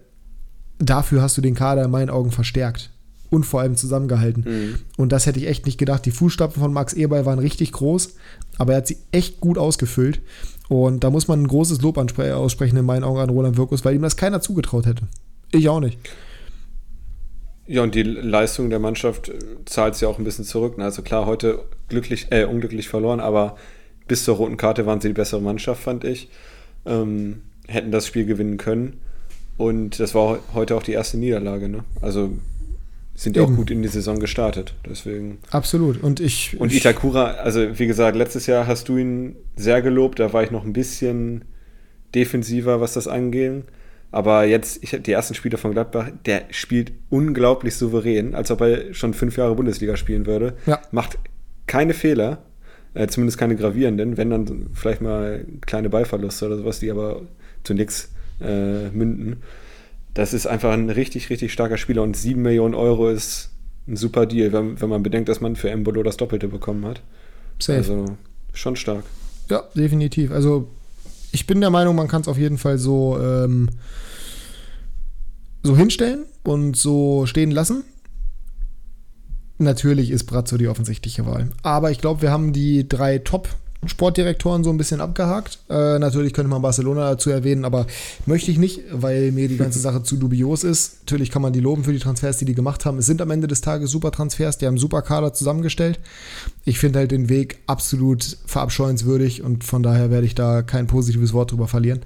[0.81, 2.91] dafür hast du den Kader in meinen Augen verstärkt
[3.29, 4.43] und vor allem zusammengehalten.
[4.45, 4.79] Mhm.
[4.97, 6.05] Und das hätte ich echt nicht gedacht.
[6.05, 8.15] Die Fußstapfen von Max Eberl waren richtig groß,
[8.57, 10.21] aber er hat sie echt gut ausgefüllt.
[10.67, 13.95] Und da muss man ein großes Lob aussprechen in meinen Augen an Roland Wirkus, weil
[13.95, 15.07] ihm das keiner zugetraut hätte.
[15.51, 15.97] Ich auch nicht.
[17.67, 20.77] Ja, und die Leistung der Mannschaft äh, zahlt sie auch ein bisschen zurück.
[20.77, 20.83] Ne?
[20.83, 23.55] Also klar, heute glücklich, äh, unglücklich verloren, aber
[24.07, 26.29] bis zur roten Karte waren sie die bessere Mannschaft, fand ich.
[26.85, 28.99] Ähm, hätten das Spiel gewinnen können.
[29.61, 31.69] Und das war heute auch die erste Niederlage.
[31.69, 31.83] Ne?
[32.01, 32.31] Also
[33.13, 34.73] sind ja auch gut in die Saison gestartet.
[34.89, 35.37] Deswegen.
[35.51, 36.01] Absolut.
[36.01, 36.59] Und ich.
[36.59, 40.19] Und Itakura, also wie gesagt, letztes Jahr hast du ihn sehr gelobt.
[40.19, 41.45] Da war ich noch ein bisschen
[42.15, 43.65] defensiver, was das angeht.
[44.09, 48.95] Aber jetzt, ich, die ersten Spiele von Gladbach, der spielt unglaublich souverän, als ob er
[48.95, 50.55] schon fünf Jahre Bundesliga spielen würde.
[50.65, 50.81] Ja.
[50.89, 51.19] Macht
[51.67, 52.39] keine Fehler,
[52.95, 57.21] äh, zumindest keine gravierenden, wenn dann vielleicht mal kleine Ballverluste oder sowas, die aber
[57.63, 58.09] zu nichts
[58.41, 59.43] äh, münden.
[60.13, 63.49] Das ist einfach ein richtig, richtig starker Spieler und 7 Millionen Euro ist
[63.87, 67.01] ein super Deal, wenn, wenn man bedenkt, dass man für Embolo das Doppelte bekommen hat.
[67.59, 67.77] Safe.
[67.77, 68.05] Also
[68.53, 69.03] schon stark.
[69.49, 70.31] Ja, definitiv.
[70.31, 70.67] Also
[71.31, 73.69] ich bin der Meinung, man kann es auf jeden Fall so, ähm,
[75.63, 77.83] so hinstellen und so stehen lassen.
[79.57, 81.49] Natürlich ist Brazzo die offensichtliche Wahl.
[81.61, 83.49] Aber ich glaube, wir haben die drei Top-
[83.85, 85.59] Sportdirektoren so ein bisschen abgehakt.
[85.69, 87.87] Äh, natürlich könnte man Barcelona dazu erwähnen, aber
[88.25, 90.99] möchte ich nicht, weil mir die ganze Sache zu dubios ist.
[91.01, 92.99] Natürlich kann man die loben für die Transfers, die die gemacht haben.
[92.99, 95.99] Es sind am Ende des Tages super Transfers, die haben super Kader zusammengestellt.
[96.63, 101.33] Ich finde halt den Weg absolut verabscheuenswürdig und von daher werde ich da kein positives
[101.33, 102.01] Wort drüber verlieren.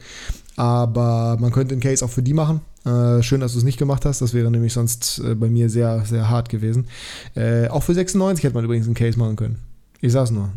[0.55, 2.61] Aber man könnte einen Case auch für die machen.
[2.85, 4.21] Äh, schön, dass du es nicht gemacht hast.
[4.21, 6.87] Das wäre nämlich sonst äh, bei mir sehr, sehr hart gewesen.
[7.35, 9.59] Äh, auch für 96 hätte man übrigens einen Case machen können.
[10.01, 10.51] Ich sag's nur.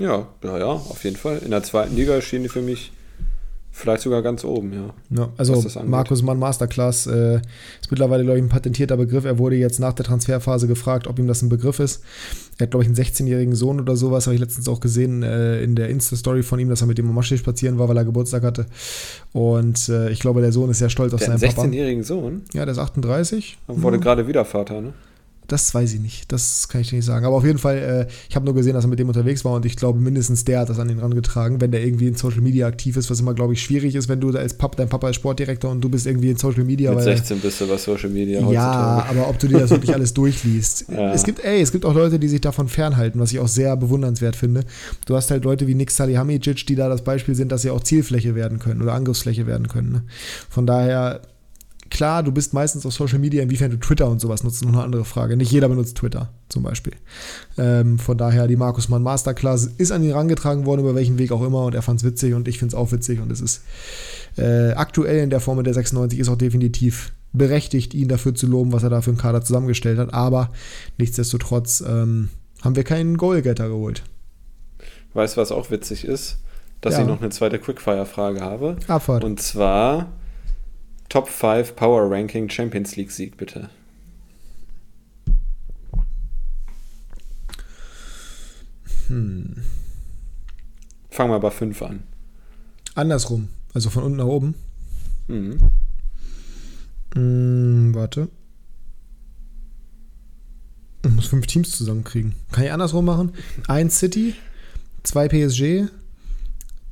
[0.00, 1.38] Ja, ja, ja, auf jeden Fall.
[1.44, 2.90] In der zweiten Liga stehen die für mich
[3.72, 4.94] Vielleicht sogar ganz oben, ja.
[5.10, 7.36] ja also Markus Mann Masterclass äh,
[7.80, 9.24] ist mittlerweile, glaube ich, ein patentierter Begriff.
[9.24, 12.02] Er wurde jetzt nach der Transferphase gefragt, ob ihm das ein Begriff ist.
[12.58, 15.62] Er hat, glaube ich, einen 16-jährigen Sohn oder sowas, habe ich letztens auch gesehen äh,
[15.62, 18.42] in der Insta-Story von ihm, dass er mit dem Momaschi spazieren war, weil er Geburtstag
[18.42, 18.66] hatte.
[19.32, 21.68] Und äh, ich glaube, der Sohn ist sehr stolz auf der seinen 16 Papa.
[21.68, 22.42] 16-jährigen Sohn?
[22.52, 23.56] Ja, der ist 38.
[23.68, 24.00] Wurde mhm.
[24.02, 24.92] gerade wieder Vater, ne?
[25.50, 26.30] Das weiß ich nicht.
[26.30, 27.26] Das kann ich nicht sagen.
[27.26, 29.54] Aber auf jeden Fall, äh, ich habe nur gesehen, dass er mit dem unterwegs war
[29.54, 32.40] und ich glaube, mindestens der hat das an ihn rangetragen, wenn der irgendwie in Social
[32.40, 35.10] Media aktiv ist, was immer, glaube ich, schwierig ist, wenn du als Papa, dein Papa
[35.10, 36.92] ist Sportdirektor und du bist irgendwie in Social Media.
[36.92, 38.38] Mit 16 bist du bei Social Media.
[38.38, 38.54] Heutzutage.
[38.54, 40.84] Ja, aber ob du dir das wirklich alles durchliest.
[40.88, 41.12] Ja.
[41.12, 43.76] Es gibt, ey, es gibt auch Leute, die sich davon fernhalten, was ich auch sehr
[43.76, 44.62] bewundernswert finde.
[45.04, 47.82] Du hast halt Leute wie Nick Salihamidzic, die da das Beispiel sind, dass sie auch
[47.82, 49.90] Zielfläche werden können oder Angriffsfläche werden können.
[49.90, 50.02] Ne?
[50.48, 51.22] Von daher
[51.90, 54.82] Klar, du bist meistens auf Social Media, inwiefern du Twitter und sowas nutzt, noch eine
[54.82, 55.36] andere Frage.
[55.36, 56.92] Nicht jeder benutzt Twitter zum Beispiel.
[57.58, 61.32] Ähm, von daher, die Markus Mann Masterclass ist an ihn herangetragen worden, über welchen Weg
[61.32, 63.40] auch immer, und er fand es witzig und ich finde es auch witzig und es
[63.40, 63.62] ist
[64.36, 68.72] äh, aktuell in der Formel der 96 ist auch definitiv berechtigt, ihn dafür zu loben,
[68.72, 70.14] was er da für einen Kader zusammengestellt hat.
[70.14, 70.50] Aber
[70.98, 72.28] nichtsdestotrotz ähm,
[72.62, 74.04] haben wir keinen Goalgetter geholt.
[75.14, 76.38] Weißt du, was auch witzig ist?
[76.80, 77.00] Dass ja.
[77.00, 78.76] ich noch eine zweite Quickfire-Frage habe.
[78.86, 79.24] Abfahrt.
[79.24, 80.12] Und zwar
[81.10, 83.68] Top 5 Power Ranking Champions League Sieg, bitte.
[89.08, 89.56] Hm.
[91.10, 92.04] Fangen wir bei 5 an.
[92.94, 94.54] Andersrum, also von unten nach oben.
[95.26, 95.58] Mhm.
[97.14, 98.28] Hm, warte.
[101.04, 102.36] Ich muss fünf Teams zusammenkriegen.
[102.52, 103.32] Kann ich andersrum machen?
[103.66, 104.36] Ein City,
[105.02, 105.88] zwei PSG,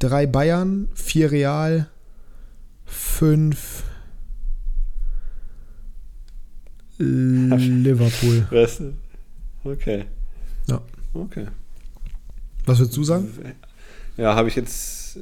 [0.00, 1.88] drei Bayern, vier Real,
[2.84, 3.84] fünf
[6.98, 8.46] Liverpool.
[8.50, 8.82] Was?
[9.64, 10.04] Okay.
[10.66, 10.80] Ja.
[11.14, 11.46] Okay.
[12.66, 13.28] Was würdest du sagen?
[14.16, 15.18] Ja, habe ich jetzt.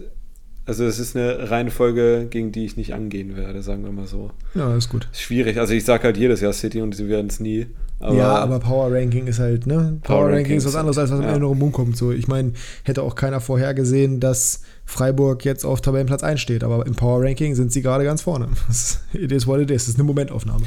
[0.64, 4.33] Also, es ist eine Reihenfolge, gegen die ich nicht angehen werde, sagen wir mal so.
[4.55, 5.09] Ja, ist gut.
[5.12, 5.59] Ist schwierig.
[5.59, 7.66] Also, ich sage halt jedes Jahr City und sie werden es nie.
[7.99, 9.99] Aber ja, aber Power Ranking ist halt, ne?
[10.03, 11.31] Power, Power Ranking ist was anderes, als was im ja.
[11.31, 11.97] Erinnerung rumkommt.
[11.97, 12.53] So, ich meine,
[12.85, 17.55] hätte auch keiner vorhergesehen, dass Freiburg jetzt auf Tabellenplatz 1 steht, aber im Power Ranking
[17.55, 18.49] sind sie gerade ganz vorne.
[19.15, 19.85] it is what it is.
[19.85, 20.67] Das ist eine Momentaufnahme.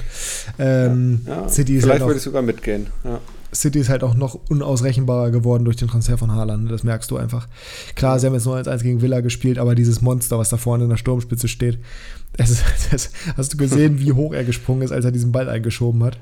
[0.57, 1.49] Ähm, ja, ja.
[1.49, 2.87] City Vielleicht halt würde ich sogar mitgehen.
[3.03, 3.19] Ja.
[3.53, 6.69] City ist halt auch noch unausrechenbarer geworden durch den Transfer von Haaland.
[6.69, 7.47] Das merkst du einfach.
[7.95, 10.83] Klar, sie haben jetzt nur 1-1 gegen Villa gespielt, aber dieses Monster, was da vorne
[10.83, 11.79] in der Sturmspitze steht,
[12.37, 15.49] das ist, das, hast du gesehen, wie hoch er gesprungen ist, als er diesen Ball
[15.49, 16.19] eingeschoben hat?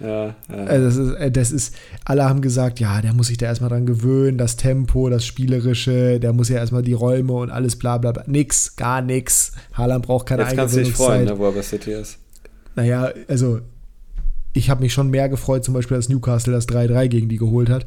[0.00, 0.64] Ja, ja.
[0.64, 1.74] Also das, ist, äh, das ist,
[2.04, 6.20] alle haben gesagt, ja, der muss sich da erstmal dran gewöhnen, das Tempo, das Spielerische,
[6.20, 8.24] der muss ja erstmal die Räume und alles bla bla bla.
[8.26, 9.52] Nix, gar nix.
[9.72, 12.18] Haaland braucht keine Jetzt kannst du dich freuen, ne, wo er bei City ist.
[12.74, 13.60] Naja, also
[14.52, 17.68] ich habe mich schon mehr gefreut, zum Beispiel, dass Newcastle das 3-3 gegen die geholt
[17.70, 17.86] hat.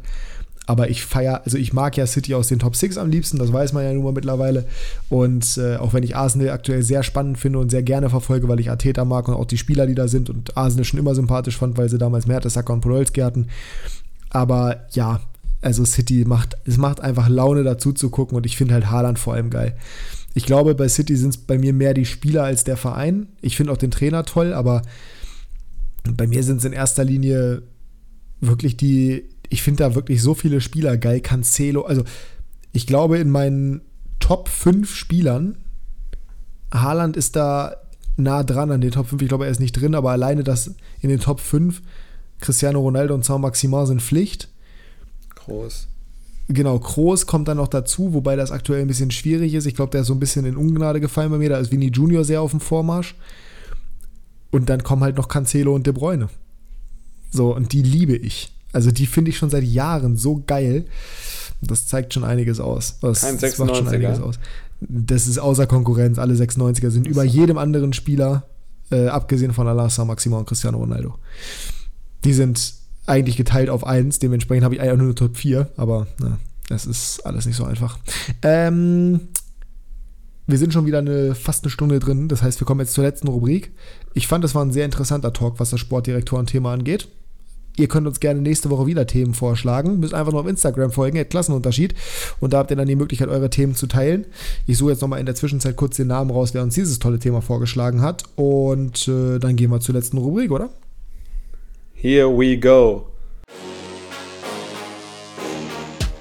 [0.69, 3.51] Aber ich feiere, also ich mag ja City aus den Top 6 am liebsten, das
[3.51, 4.65] weiß man ja nun mal mittlerweile.
[5.09, 8.59] Und äh, auch wenn ich Arsenal aktuell sehr spannend finde und sehr gerne verfolge, weil
[8.59, 11.57] ich Arteta mag und auch die Spieler, die da sind und Arsenal schon immer sympathisch
[11.57, 13.47] fand, weil sie damals Mertesacker und Podolski hatten.
[14.29, 15.21] Aber ja,
[15.63, 19.17] also City macht, es macht einfach Laune dazu zu gucken und ich finde halt Haaland
[19.17, 19.75] vor allem geil.
[20.35, 23.25] Ich glaube, bei City sind es bei mir mehr die Spieler als der Verein.
[23.41, 24.83] Ich finde auch den Trainer toll, aber
[26.15, 27.63] bei mir sind es in erster Linie
[28.39, 31.21] wirklich die, ich finde da wirklich so viele Spieler geil.
[31.21, 32.03] Cancelo, also
[32.71, 33.81] ich glaube in meinen
[34.19, 35.57] Top 5 Spielern,
[36.71, 37.77] Haaland ist da
[38.17, 39.21] nah dran an den Top 5.
[39.21, 41.81] Ich glaube, er ist nicht drin, aber alleine das in den Top 5,
[42.39, 44.49] Cristiano Ronaldo und Saint-Maximin sind Pflicht.
[45.35, 45.87] Groß.
[46.49, 49.65] Genau, Kroos kommt dann noch dazu, wobei das aktuell ein bisschen schwierig ist.
[49.65, 51.49] Ich glaube, der ist so ein bisschen in Ungnade gefallen bei mir.
[51.49, 53.15] Da ist Vinny Junior sehr auf dem Vormarsch.
[54.51, 56.27] Und dann kommen halt noch Cancelo und De Bruyne.
[57.29, 58.51] So, und die liebe ich.
[58.71, 60.85] Also die finde ich schon seit Jahren so geil.
[61.61, 62.97] Das zeigt schon einiges aus.
[63.01, 63.65] Das, Kein 96er.
[63.65, 64.39] macht schon einiges aus.
[64.81, 66.19] Das ist außer Konkurrenz.
[66.19, 68.43] Alle 96er sind über jedem anderen Spieler,
[68.91, 71.15] äh, abgesehen von Alassa, Maxima und Cristiano Ronaldo.
[72.23, 72.73] Die sind
[73.05, 74.19] eigentlich geteilt auf 1.
[74.19, 75.69] Dementsprechend habe ich eigentlich nur eine Top 4.
[75.75, 76.39] Aber na,
[76.69, 77.99] das ist alles nicht so einfach.
[78.41, 79.21] Ähm,
[80.47, 82.27] wir sind schon wieder eine, fast eine Stunde drin.
[82.27, 83.73] Das heißt, wir kommen jetzt zur letzten Rubrik.
[84.13, 87.09] Ich fand, das war ein sehr interessanter Talk, was das Sportdirektoren-Thema angeht.
[87.77, 89.99] Ihr könnt uns gerne nächste Woche wieder Themen vorschlagen.
[89.99, 91.95] Müsst einfach nur auf Instagram folgen, Klassenunterschied.
[92.39, 94.25] Und da habt ihr dann die Möglichkeit, eure Themen zu teilen.
[94.67, 97.19] Ich suche jetzt nochmal in der Zwischenzeit kurz den Namen raus, wer uns dieses tolle
[97.19, 98.23] Thema vorgeschlagen hat.
[98.35, 100.69] Und äh, dann gehen wir zur letzten Rubrik, oder?
[101.93, 103.07] Here we go.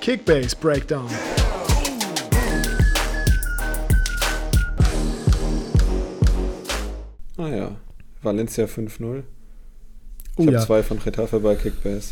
[0.01, 1.09] Kickbase Breakdown.
[7.37, 7.77] Naja,
[8.23, 9.23] Valencia 5-0.
[10.39, 10.65] Oh Ich habe ja.
[10.67, 12.11] zwei von Retafe bei Kickbase.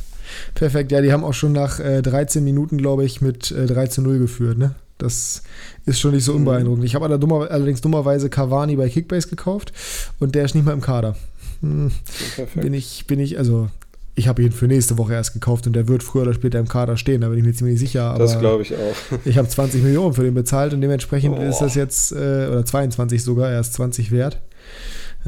[0.55, 3.87] Perfekt, ja, die haben auch schon nach äh, 13 Minuten, glaube ich, mit äh, 3
[3.87, 4.75] zu 0 geführt, ne?
[4.99, 5.43] Das
[5.85, 6.39] ist schon nicht so Mhm.
[6.39, 6.85] unbeeindruckend.
[6.85, 9.73] Ich habe allerdings dummerweise Cavani bei Kickbase gekauft
[10.19, 11.17] und der ist nicht mal im Kader.
[11.61, 11.91] Hm,
[12.35, 12.61] perfekt.
[12.63, 13.69] bin ich, bin ich, also
[14.15, 16.69] ich habe ihn für nächste Woche erst gekauft und der wird früher oder später im
[16.69, 18.05] Kader stehen, da bin ich mir ziemlich sicher.
[18.05, 19.19] Aber das glaube ich auch.
[19.27, 21.43] ich habe 20 Millionen für den bezahlt und dementsprechend Oh.
[21.43, 24.41] ist das jetzt, äh, oder 22 sogar, erst 20 wert.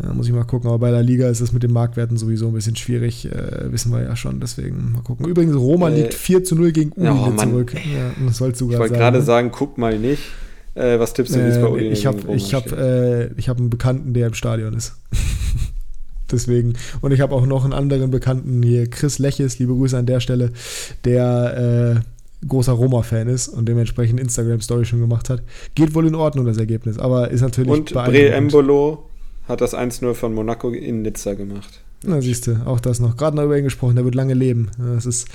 [0.03, 2.49] Äh, muss ich mal gucken, aber bei der Liga ist das mit den Marktwerten sowieso
[2.49, 5.27] ein bisschen schwierig, äh, wissen wir ja schon, deswegen mal gucken.
[5.27, 7.75] Übrigens, Roma Äh, liegt 4 zu 0 gegen Udine oh, zurück.
[7.75, 9.25] Ja, das sollst du Ich wollte gerade ne?
[9.25, 10.23] sagen, guck mal nicht.
[10.75, 13.49] Äh, was tippst du, wie es bei Äh, Udine ich habe ich hab, äh, ich
[13.49, 14.95] hab einen Bekannten, der im Stadion ist.
[16.31, 16.75] Deswegen.
[17.01, 20.21] Und ich habe auch noch einen anderen Bekannten hier, Chris Leches, liebe Grüße an der
[20.21, 20.53] Stelle,
[21.05, 25.43] der äh, großer Roma-Fan ist und dementsprechend Instagram-Story schon gemacht hat.
[25.75, 28.31] Geht wohl in Ordnung, das Ergebnis, aber ist natürlich Und Bre.
[28.31, 29.08] Embolo
[29.49, 31.81] hat das 1-0 von Monaco in Nizza gemacht.
[32.05, 33.17] Na, siehst du, auch das noch.
[33.17, 34.71] Gerade noch über ihn gesprochen, der wird lange leben.
[34.79, 35.27] Das ist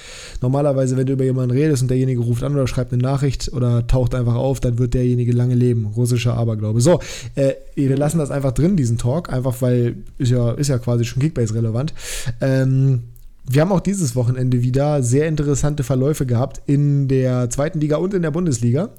[0.41, 3.85] normalerweise, wenn du über jemanden redest und derjenige ruft an oder schreibt eine Nachricht oder
[3.85, 5.87] taucht einfach auf, dann wird derjenige lange leben.
[5.87, 6.79] Russischer Aberglaube.
[6.79, 7.01] So,
[7.35, 11.03] äh, wir lassen das einfach drin, diesen Talk, einfach weil ist ja, ist ja quasi
[11.03, 11.93] schon Kickbase relevant.
[12.39, 13.01] Ähm,
[13.45, 18.13] wir haben auch dieses Wochenende wieder sehr interessante Verläufe gehabt in der zweiten Liga und
[18.13, 18.91] in der Bundesliga.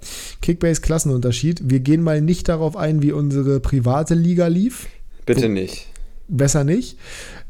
[0.43, 1.63] Kickbase Klassenunterschied.
[1.65, 4.87] Wir gehen mal nicht darauf ein, wie unsere private Liga lief
[5.27, 5.87] Bitte nicht.
[6.29, 6.99] besser nicht.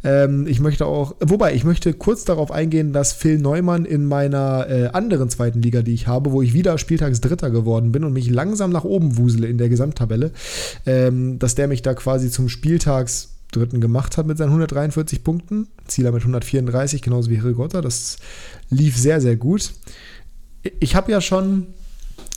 [0.02, 4.66] Ähm, ich möchte auch, wobei, ich möchte kurz darauf eingehen, dass Phil Neumann in meiner
[4.68, 8.28] äh, anderen zweiten Liga, die ich habe, wo ich wieder Spieltagsdritter geworden bin und mich
[8.30, 10.32] langsam nach oben wusele in der Gesamttabelle,
[10.86, 15.68] ähm, dass der mich da quasi zum Spieltagsdritten gemacht hat mit seinen 143 Punkten.
[15.86, 17.80] Zieler mit 134, genauso wie Hirgotta.
[17.80, 18.18] Das
[18.70, 19.72] lief sehr, sehr gut.
[20.80, 21.68] Ich habe ja schon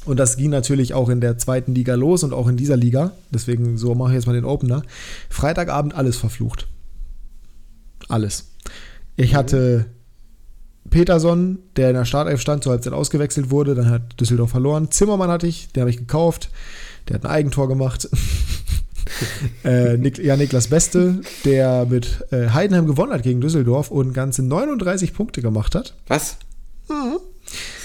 [0.08, 3.12] und das ging natürlich auch in der zweiten Liga los und auch in dieser Liga.
[3.30, 4.82] Deswegen so mache ich jetzt mal den Opener.
[5.30, 6.68] Freitagabend alles verflucht.
[8.08, 8.52] Alles.
[9.18, 9.88] Ich hatte
[10.90, 13.76] Peterson, der in der Startelf stand, zur Halbzeit ausgewechselt wurde.
[13.76, 14.92] Dann hat Düsseldorf verloren.
[14.92, 16.50] Zimmermann hatte ich, den habe ich gekauft.
[17.08, 18.08] Der hat ein Eigentor gemacht.
[19.64, 24.44] äh, Nik ja, Niklas Beste, der mit äh, Heidenheim gewonnen hat gegen Düsseldorf und ganze
[24.44, 25.96] 39 Punkte gemacht hat.
[26.08, 26.38] Was?
[26.90, 27.20] Mhm.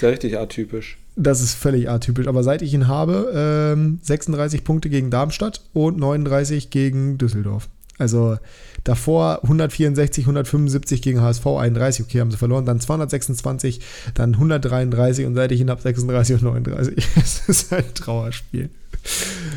[0.03, 0.97] Ja richtig atypisch.
[1.15, 2.27] Das ist völlig atypisch.
[2.27, 3.31] Aber seit ich ihn habe,
[3.73, 7.69] ähm, 36 Punkte gegen Darmstadt und 39 gegen Düsseldorf.
[7.97, 8.37] Also
[8.83, 13.79] davor 164, 175 gegen HSV, 31, okay, haben sie verloren, dann 226,
[14.13, 17.07] dann 133 und seit ich ihn habe 36 und 39.
[17.15, 18.69] Es ist ein Trauerspiel.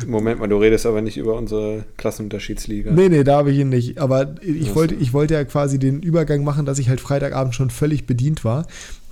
[0.07, 2.93] Moment mal, du redest aber nicht über unsere Klassenunterschiedsliga.
[2.93, 3.97] Nee, nee, da habe ich ihn nicht.
[3.97, 7.69] Aber ich wollte, ich wollte ja quasi den Übergang machen, dass ich halt Freitagabend schon
[7.69, 8.65] völlig bedient war.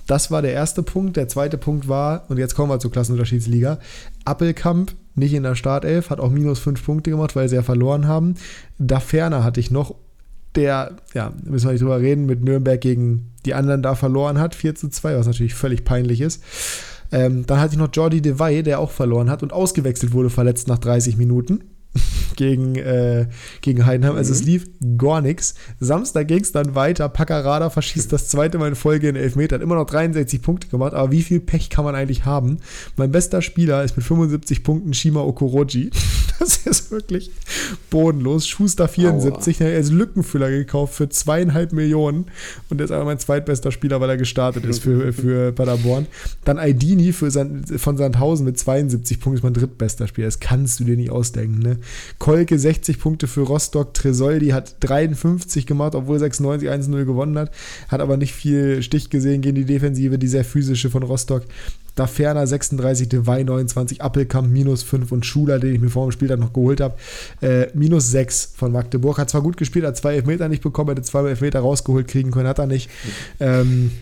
[0.06, 1.16] Das war der erste Punkt.
[1.16, 3.78] Der zweite Punkt war, und jetzt kommen wir zur Klassenunterschiedsliga,
[4.24, 8.06] Appelkamp nicht in der Startelf, hat auch minus fünf Punkte gemacht, weil sie ja verloren
[8.06, 8.34] haben.
[8.78, 9.94] Da ferner hatte ich noch,
[10.54, 14.54] der, ja, müssen wir nicht drüber reden, mit Nürnberg gegen die anderen da verloren hat,
[14.54, 16.42] 4 zu 2, was natürlich völlig peinlich ist.
[17.12, 20.68] Ähm, dann hatte ich noch Jordi DeVay, der auch verloren hat und ausgewechselt wurde, verletzt
[20.68, 21.62] nach 30 Minuten
[22.36, 23.26] gegen, äh,
[23.60, 24.16] gegen Heidenheim.
[24.16, 24.46] Also es Mhm.
[24.46, 24.66] lief
[24.98, 25.54] gar nichts.
[25.80, 27.08] Samstag ging es dann weiter.
[27.08, 29.56] Paccarada verschießt das zweite Mal in Folge in Elfmeter.
[29.56, 32.58] Hat immer noch 63 Punkte gemacht, aber wie viel Pech kann man eigentlich haben?
[32.96, 35.90] Mein bester Spieler ist mit 75 Punkten Shima Okoroji.
[36.38, 37.30] Das ist wirklich
[37.90, 38.46] bodenlos.
[38.46, 42.26] Schuster 74, der hat als Lückenfüller gekauft für zweieinhalb Millionen
[42.68, 46.06] und der ist aber mein zweitbester Spieler, weil er gestartet ist für, für Paderborn.
[46.44, 50.26] Dann Aidini für San, von Sandhausen mit 72 Punkten ist mein drittbester Spieler.
[50.26, 51.58] Das kannst du dir nicht ausdenken.
[51.60, 51.78] Ne?
[52.18, 53.94] Kolke 60 Punkte für Rostock.
[53.94, 57.50] Tresoldi hat 53 gemacht, obwohl 96 1-0 gewonnen hat.
[57.88, 61.42] Hat aber nicht viel Stich gesehen gegen die Defensive, die sehr physische von Rostock.
[61.94, 66.12] Da Ferner 36, Dewey 29, Appelkamp minus 5 und Schuler, den ich mir vor dem
[66.12, 66.94] Spieltag noch geholt habe,
[67.40, 69.16] äh, minus 6 von Magdeburg.
[69.16, 72.48] Hat zwar gut gespielt, hat zwei Elfmeter nicht bekommen, hätte zwei Elfmeter rausgeholt kriegen können,
[72.48, 72.90] hat er nicht.
[73.40, 73.92] Ähm,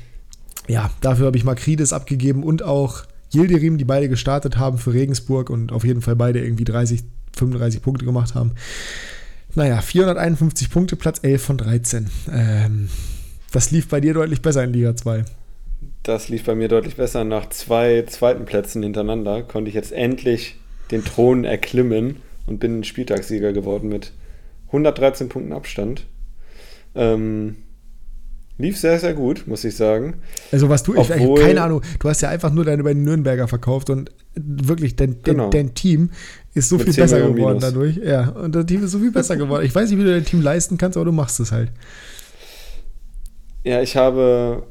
[0.66, 5.51] ja, dafür habe ich Makrides abgegeben und auch Yildirim, die beide gestartet haben für Regensburg
[5.51, 7.05] und auf jeden Fall beide irgendwie 30,
[7.37, 8.53] 35 Punkte gemacht haben.
[9.55, 12.11] Naja, 451 Punkte, Platz 11 von 13.
[12.32, 12.89] Ähm,
[13.53, 15.24] das lief bei dir deutlich besser in Liga 2.
[16.03, 17.24] Das lief bei mir deutlich besser.
[17.24, 20.57] Nach zwei zweiten Plätzen hintereinander konnte ich jetzt endlich
[20.91, 22.16] den Thron erklimmen
[22.47, 24.12] und bin Spieltagssieger geworden mit
[24.68, 26.07] 113 Punkten Abstand.
[26.95, 27.57] Ähm,
[28.59, 30.14] lief sehr, sehr gut, muss ich sagen.
[30.53, 32.82] Also was du, ich, ich habe Obwohl- keine Ahnung, du hast ja einfach nur deine
[32.82, 35.51] beiden Nürnberger verkauft und wirklich, dein, dein, Genau.
[35.51, 36.11] dein Team
[36.55, 37.72] ist so Mit viel 10 besser Millionen geworden Minus.
[37.72, 37.96] dadurch.
[37.96, 39.64] Ja, und das Team ist so viel besser geworden.
[39.66, 41.70] Ich weiß nicht, wie du dein Team leisten kannst, aber du machst es halt.
[43.64, 44.64] Ja, ich habe,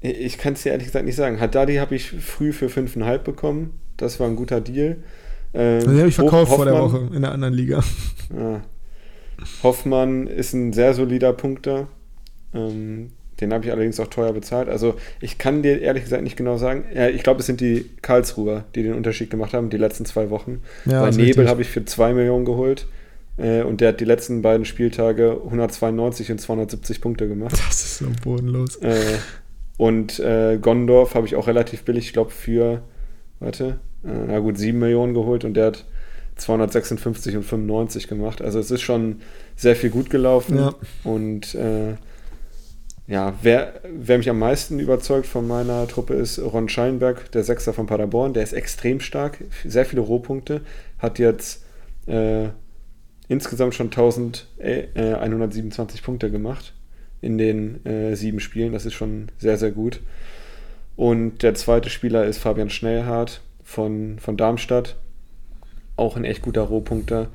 [0.00, 1.40] ich kann es dir ehrlich gesagt nicht sagen.
[1.40, 3.72] Haddadi habe ich früh für 5,5 bekommen.
[3.96, 4.96] Das war ein guter Deal.
[5.54, 7.82] Ähm, Den habe ich verkauft vor der Hoffmann- Woche in der anderen Liga.
[8.36, 8.60] Ja.
[9.62, 11.88] Hoffmann ist ein sehr solider Punkter.
[12.54, 13.10] Ähm,
[13.40, 14.68] den habe ich allerdings auch teuer bezahlt.
[14.68, 16.84] Also ich kann dir ehrlich gesagt nicht genau sagen.
[16.94, 20.30] Ja, ich glaube, es sind die Karlsruher, die den Unterschied gemacht haben, die letzten zwei
[20.30, 20.62] Wochen.
[20.84, 22.86] Ja, Bei Nebel habe ich für 2 Millionen geholt.
[23.36, 27.52] Äh, und der hat die letzten beiden Spieltage 192 und 270 Punkte gemacht.
[27.66, 28.76] Das ist so bodenlos.
[28.76, 29.18] Äh,
[29.76, 32.82] und äh, Gondorf habe ich auch relativ billig, ich glaube, für,
[33.40, 35.84] warte, äh, na gut, 7 Millionen geholt und der hat
[36.36, 38.40] 256 und 95 gemacht.
[38.42, 39.20] Also es ist schon
[39.56, 40.56] sehr viel gut gelaufen.
[40.56, 40.74] Ja.
[41.02, 41.94] Und äh,
[43.06, 47.74] ja, wer, wer mich am meisten überzeugt von meiner Truppe ist Ron Scheinberg, der Sechster
[47.74, 48.32] von Paderborn.
[48.32, 50.62] Der ist extrem stark, sehr viele Rohpunkte,
[50.98, 51.62] hat jetzt
[52.06, 52.48] äh,
[53.28, 56.72] insgesamt schon 1127 Punkte gemacht
[57.20, 58.72] in den äh, sieben Spielen.
[58.72, 60.00] Das ist schon sehr, sehr gut.
[60.96, 64.96] Und der zweite Spieler ist Fabian Schnellhardt von, von Darmstadt.
[65.96, 67.28] Auch ein echt guter Rohpunkter.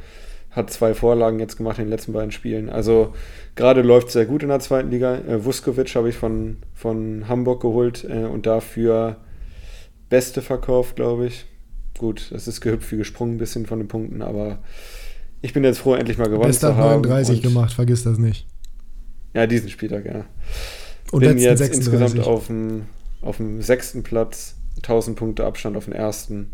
[0.52, 2.70] Hat zwei Vorlagen jetzt gemacht in den letzten beiden Spielen.
[2.70, 3.14] Also
[3.56, 5.16] gerade läuft es sehr gut in der zweiten Liga.
[5.16, 9.18] Äh, Vuskovic habe ich von, von Hamburg geholt äh, und dafür
[10.10, 11.46] Beste verkauft, glaube ich.
[11.98, 14.60] Gut, das ist gehüpft wie gesprungen ein bisschen von den Punkten, aber
[15.42, 17.02] ich bin jetzt froh, endlich mal gewonnen Beste zu haben.
[17.02, 18.48] 39 gemacht, vergiss das nicht.
[19.34, 20.26] Ja, diesen Spieltag, ja.
[21.12, 21.76] Und bin jetzt 36.
[21.78, 22.86] insgesamt auf dem,
[23.22, 26.52] auf dem sechsten Platz, 1000 Punkte Abstand auf den ersten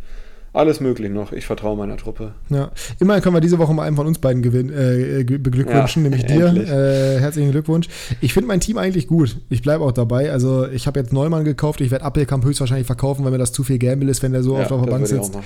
[0.56, 1.32] alles möglich noch.
[1.32, 2.34] Ich vertraue meiner Truppe.
[2.50, 6.10] Ja, immerhin können wir diese Woche mal einen von uns beiden gewinn, äh, beglückwünschen, ja,
[6.10, 6.46] nämlich dir.
[6.48, 7.88] Äh, herzlichen Glückwunsch.
[8.22, 9.38] Ich finde mein Team eigentlich gut.
[9.50, 10.32] Ich bleibe auch dabei.
[10.32, 11.82] Also ich habe jetzt Neumann gekauft.
[11.82, 14.56] Ich werde Appelkamp höchstwahrscheinlich verkaufen, weil mir das zu viel Gamble ist, wenn der so
[14.56, 15.38] ja, oft auf der Bank sitzt.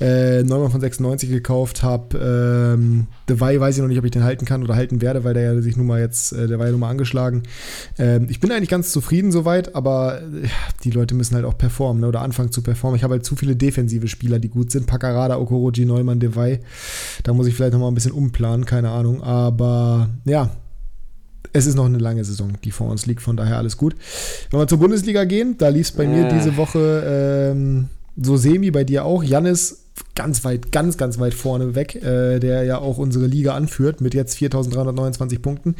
[0.00, 2.74] Äh, Neumann von 96 gekauft habe.
[2.74, 5.34] Ähm, Dewey weiß ich noch nicht, ob ich den halten kann oder halten werde, weil
[5.34, 7.42] der ja sich nun mal jetzt, äh, der war ja nun mal angeschlagen.
[7.98, 10.48] Ähm, ich bin eigentlich ganz zufrieden soweit, aber äh,
[10.84, 12.96] die Leute müssen halt auch performen ne, oder anfangen zu performen.
[12.96, 14.86] Ich habe halt zu viele defensive Spieler, die gut sind.
[14.86, 16.60] Paccarada, Okoroji, Neumann, Dewey.
[17.22, 19.22] Da muss ich vielleicht nochmal ein bisschen umplanen, keine Ahnung.
[19.22, 20.50] Aber ja,
[21.52, 23.94] es ist noch eine lange Saison, die vor uns liegt, von daher alles gut.
[24.50, 26.08] Wenn wir zur Bundesliga gehen, da lief es bei äh.
[26.08, 29.22] mir diese Woche ähm, so semi, bei dir auch.
[29.22, 29.84] Jannis
[30.14, 34.14] ganz weit, ganz, ganz weit vorne weg, äh, der ja auch unsere Liga anführt mit
[34.14, 35.76] jetzt 4.329 Punkten.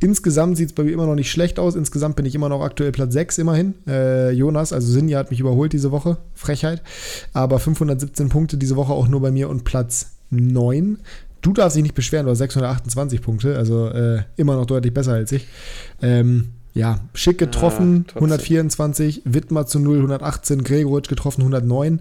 [0.00, 1.74] Insgesamt sieht es bei mir immer noch nicht schlecht aus.
[1.74, 3.74] Insgesamt bin ich immer noch aktuell Platz 6 immerhin.
[3.86, 6.18] Äh, Jonas, also Sinja hat mich überholt diese Woche.
[6.34, 6.82] Frechheit.
[7.32, 10.98] Aber 517 Punkte diese Woche auch nur bei mir und Platz 9.
[11.40, 15.12] Du darfst dich nicht beschweren, du hast 628 Punkte, also äh, immer noch deutlich besser
[15.12, 15.46] als ich.
[16.02, 22.00] Ähm, ja, Schick getroffen, ja, 124, Wittmer zu 0, 118, Gregoritsch getroffen, 109.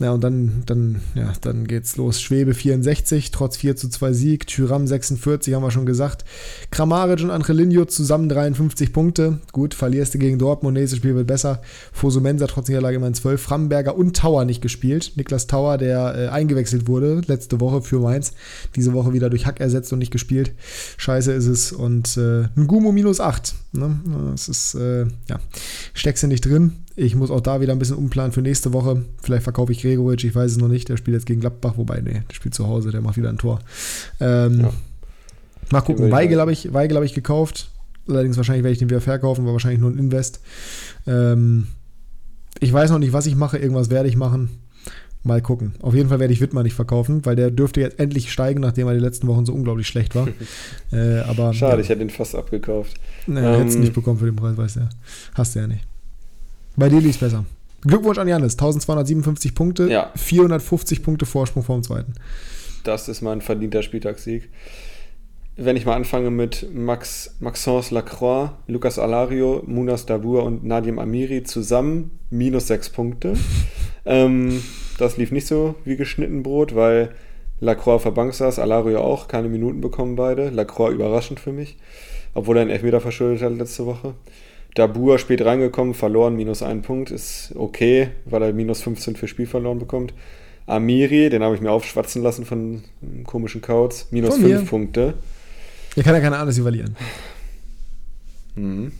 [0.00, 2.22] Ja, und dann, dann, ja, dann geht's los.
[2.22, 4.46] Schwebe 64, trotz 4 zu 2 Sieg.
[4.46, 6.24] Tyram 46, haben wir schon gesagt.
[6.70, 9.40] Kramaric und Angelino zusammen 53 Punkte.
[9.52, 11.60] Gut, verlierst du gegen Dortmund, nächstes Spiel wird besser.
[11.92, 13.42] Fosumensa trotz Niederlage immerhin 12.
[13.42, 15.12] Framberger und Tower nicht gespielt.
[15.16, 18.32] Niklas Tower, der äh, eingewechselt wurde letzte Woche für Mainz.
[18.76, 20.52] Diese Woche wieder durch Hack ersetzt und nicht gespielt.
[20.96, 21.72] Scheiße ist es.
[21.72, 23.54] Und äh, ein Gumo minus 8.
[23.72, 24.00] Ne?
[24.30, 25.38] Das ist, äh, ja,
[25.92, 26.72] steckst du nicht drin.
[27.00, 29.02] Ich muss auch da wieder ein bisschen umplanen für nächste Woche.
[29.22, 30.90] Vielleicht verkaufe ich Gregoritsch, ich weiß es noch nicht.
[30.90, 33.38] Der spielt jetzt gegen Gladbach, wobei, nee, der spielt zu Hause, der macht wieder ein
[33.38, 33.60] Tor.
[34.20, 34.72] Ähm, ja.
[35.72, 36.10] Mal gucken.
[36.10, 37.70] Weigel habe ich, Weigel hab ich gekauft.
[38.06, 40.40] Allerdings wahrscheinlich werde ich den wieder verkaufen, war wahrscheinlich nur ein Invest.
[41.06, 41.68] Ähm,
[42.58, 43.56] ich weiß noch nicht, was ich mache.
[43.56, 44.50] Irgendwas werde ich machen.
[45.22, 45.76] Mal gucken.
[45.80, 48.88] Auf jeden Fall werde ich Wittmann nicht verkaufen, weil der dürfte jetzt endlich steigen, nachdem
[48.88, 50.28] er die letzten Wochen so unglaublich schlecht war.
[50.92, 51.80] äh, aber, Schade, ja.
[51.80, 52.94] ich hätte ihn fast abgekauft.
[53.26, 54.88] Naja, ähm, hättest du nicht bekommen für den Preis, weißt du ja.
[55.32, 55.86] Hast du ja nicht.
[56.80, 57.44] Bei dir liegt es besser.
[57.82, 60.10] Glückwunsch an Janis, 1257 Punkte, ja.
[60.16, 62.14] 450 Punkte Vorsprung vor dem zweiten.
[62.84, 64.48] Das ist mein verdienter Spieltagssieg.
[65.56, 71.42] Wenn ich mal anfange mit Max, Maxence Lacroix, Lucas Alario, Munas Dabur und Nadim Amiri
[71.42, 73.34] zusammen, minus sechs Punkte.
[74.06, 74.62] ähm,
[74.96, 77.10] das lief nicht so wie geschnitten Brot, weil
[77.60, 80.48] Lacroix auf der Bank saß, Alario auch, keine Minuten bekommen beide.
[80.48, 81.76] Lacroix überraschend für mich,
[82.32, 84.14] obwohl er einen Elfmeter verschuldet hat letzte Woche.
[84.74, 89.46] Dabur spät reingekommen, verloren, minus einen Punkt, ist okay, weil er minus 15 für Spiel
[89.46, 90.14] verloren bekommt.
[90.66, 92.82] Amiri, den habe ich mir aufschwatzen lassen von
[93.24, 95.14] komischen Kauz, minus 5 Punkte.
[95.96, 96.96] Er kann ja keine Ahnung, dass sie verlieren.
[98.54, 98.92] Mhm.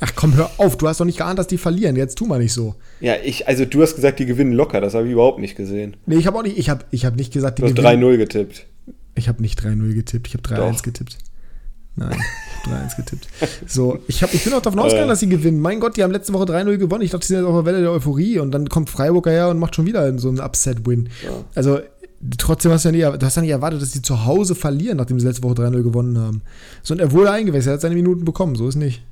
[0.00, 1.96] Ach komm, hör auf, du hast doch nicht geahnt, dass die verlieren.
[1.96, 2.76] Jetzt tu mal nicht so.
[3.00, 5.96] Ja, ich, also du hast gesagt, die gewinnen locker, das habe ich überhaupt nicht gesehen.
[6.06, 8.00] Nee, ich habe auch nicht, ich habe ich hab nicht gesagt, die du gewinnen.
[8.00, 8.66] Du hast 3-0 getippt.
[9.16, 11.18] Ich habe nicht 3-0 getippt, ich habe 3-1 getippt.
[11.98, 12.16] Nein,
[12.64, 13.28] ich habe 3-1 getippt.
[13.66, 15.12] So, ich, hab, ich bin auch davon ausgegangen, äh.
[15.12, 15.60] dass sie gewinnen.
[15.60, 17.02] Mein Gott, die haben letzte Woche 3-0 gewonnen.
[17.02, 19.48] Ich dachte, sie sind jetzt auf der Welle der Euphorie und dann kommt Freiburg her
[19.48, 21.08] und macht schon wieder so einen Upset-Win.
[21.24, 21.30] Ja.
[21.54, 21.80] Also,
[22.36, 24.98] trotzdem hast du, ja nicht, du hast ja nicht erwartet, dass sie zu Hause verlieren,
[24.98, 26.42] nachdem sie letzte Woche 3-0 gewonnen haben.
[26.82, 29.02] So, und er wurde eingewechselt, er hat seine Minuten bekommen, so ist nicht.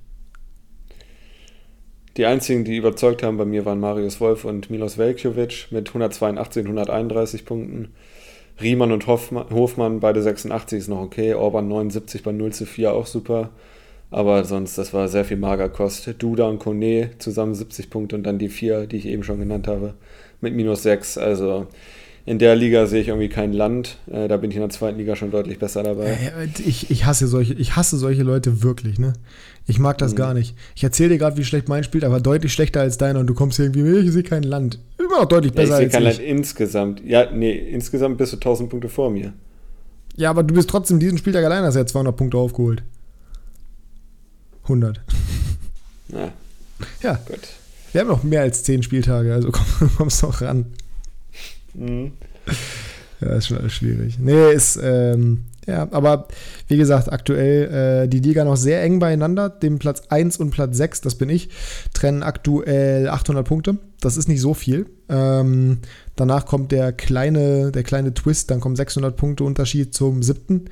[2.16, 6.62] Die einzigen, die überzeugt haben bei mir, waren Marius Wolf und Milos Velkovic mit 182
[6.62, 7.88] und 131 Punkten.
[8.60, 11.34] Riemann und Hofmann, Hofmann, beide 86 ist noch okay.
[11.34, 13.50] Orban 79 bei 0 zu 4 auch super.
[14.10, 16.14] Aber sonst, das war sehr viel Magerkost.
[16.18, 19.66] Duda und Kone zusammen 70 Punkte und dann die vier, die ich eben schon genannt
[19.66, 19.94] habe,
[20.40, 21.18] mit minus 6.
[21.18, 21.66] Also
[22.24, 23.98] in der Liga sehe ich irgendwie kein Land.
[24.10, 26.16] Äh, da bin ich in der zweiten Liga schon deutlich besser dabei.
[26.64, 29.12] Ich, ich, hasse, solche, ich hasse solche Leute wirklich, ne?
[29.66, 30.16] Ich mag das mhm.
[30.16, 30.56] gar nicht.
[30.74, 33.34] Ich erzähle dir gerade, wie schlecht mein spielt, aber deutlich schlechter als deiner und du
[33.34, 34.80] kommst irgendwie, ich sehe kein Land.
[35.06, 36.18] Immer noch deutlich besser ja, ich als ich.
[36.18, 37.02] Land insgesamt.
[37.04, 39.32] Ja, nee, insgesamt bist du 1000 Punkte vor mir.
[40.16, 42.82] Ja, aber du bist trotzdem diesen Spieltag allein, hast ja 200 Punkte aufgeholt.
[44.64, 45.00] 100.
[46.08, 46.32] Na.
[47.02, 47.14] Ja.
[47.26, 47.40] Gut.
[47.92, 50.66] Wir haben noch mehr als 10 Spieltage, also komm, kommst doch ran.
[51.74, 52.12] Mhm.
[53.20, 54.18] Ja, ist schon alles schwierig.
[54.18, 56.28] Nee, ist, ähm, ja, aber
[56.68, 59.48] wie gesagt, aktuell äh, die Liga noch sehr eng beieinander.
[59.48, 61.48] Dem Platz 1 und Platz 6, das bin ich,
[61.92, 63.78] trennen aktuell 800 Punkte.
[64.00, 64.86] Das ist nicht so viel.
[65.08, 65.78] Ähm,
[66.16, 70.66] danach kommt der kleine, der kleine Twist, dann kommen 600 Punkte Unterschied zum siebten.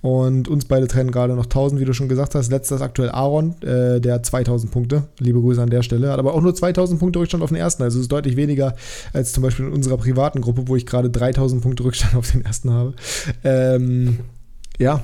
[0.00, 2.50] Und uns beide trennen gerade noch 1000, wie du schon gesagt hast.
[2.50, 5.04] Letzter ist aktuell Aaron, äh, der 2000 Punkte.
[5.18, 6.10] Liebe Grüße an der Stelle.
[6.10, 7.82] Hat aber auch nur 2000 Punkte Rückstand auf den ersten.
[7.82, 8.74] Also ist deutlich weniger
[9.12, 12.44] als zum Beispiel in unserer privaten Gruppe, wo ich gerade 3000 Punkte Rückstand auf den
[12.44, 12.94] ersten habe.
[13.42, 14.20] Ähm,
[14.78, 15.02] ja,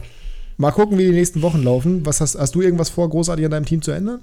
[0.57, 2.07] mal gucken, wie die nächsten Wochen laufen.
[2.07, 4.21] Was hast, hast du irgendwas vor, großartig an deinem Team zu ändern?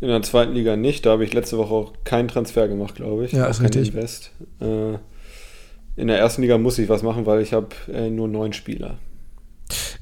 [0.00, 1.06] In der zweiten Liga nicht.
[1.06, 3.32] Da habe ich letzte Woche auch keinen Transfer gemacht, glaube ich.
[3.32, 3.88] Ja, ist richtig.
[3.88, 4.32] Invest.
[4.60, 4.94] Äh,
[5.94, 8.98] in der ersten Liga muss ich was machen, weil ich habe äh, nur neun Spieler.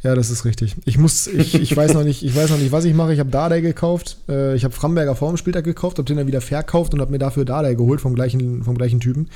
[0.02, 0.76] Ja, das ist richtig.
[0.84, 3.12] Ich muss, ich, ich weiß noch nicht, ich weiß noch nicht, was ich mache.
[3.12, 4.18] Ich habe Dardai gekauft.
[4.28, 7.10] Äh, ich habe Framberger vor dem Spieltag gekauft, habe den dann wieder verkauft und habe
[7.10, 9.28] mir dafür Dardai geholt vom gleichen, vom gleichen Typen.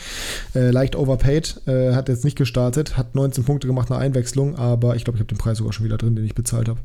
[0.55, 4.97] Äh, leicht overpaid, äh, hat jetzt nicht gestartet, hat 19 Punkte gemacht nach Einwechslung, aber
[4.97, 6.81] ich glaube, ich habe den Preis sogar schon wieder drin, den ich bezahlt habe.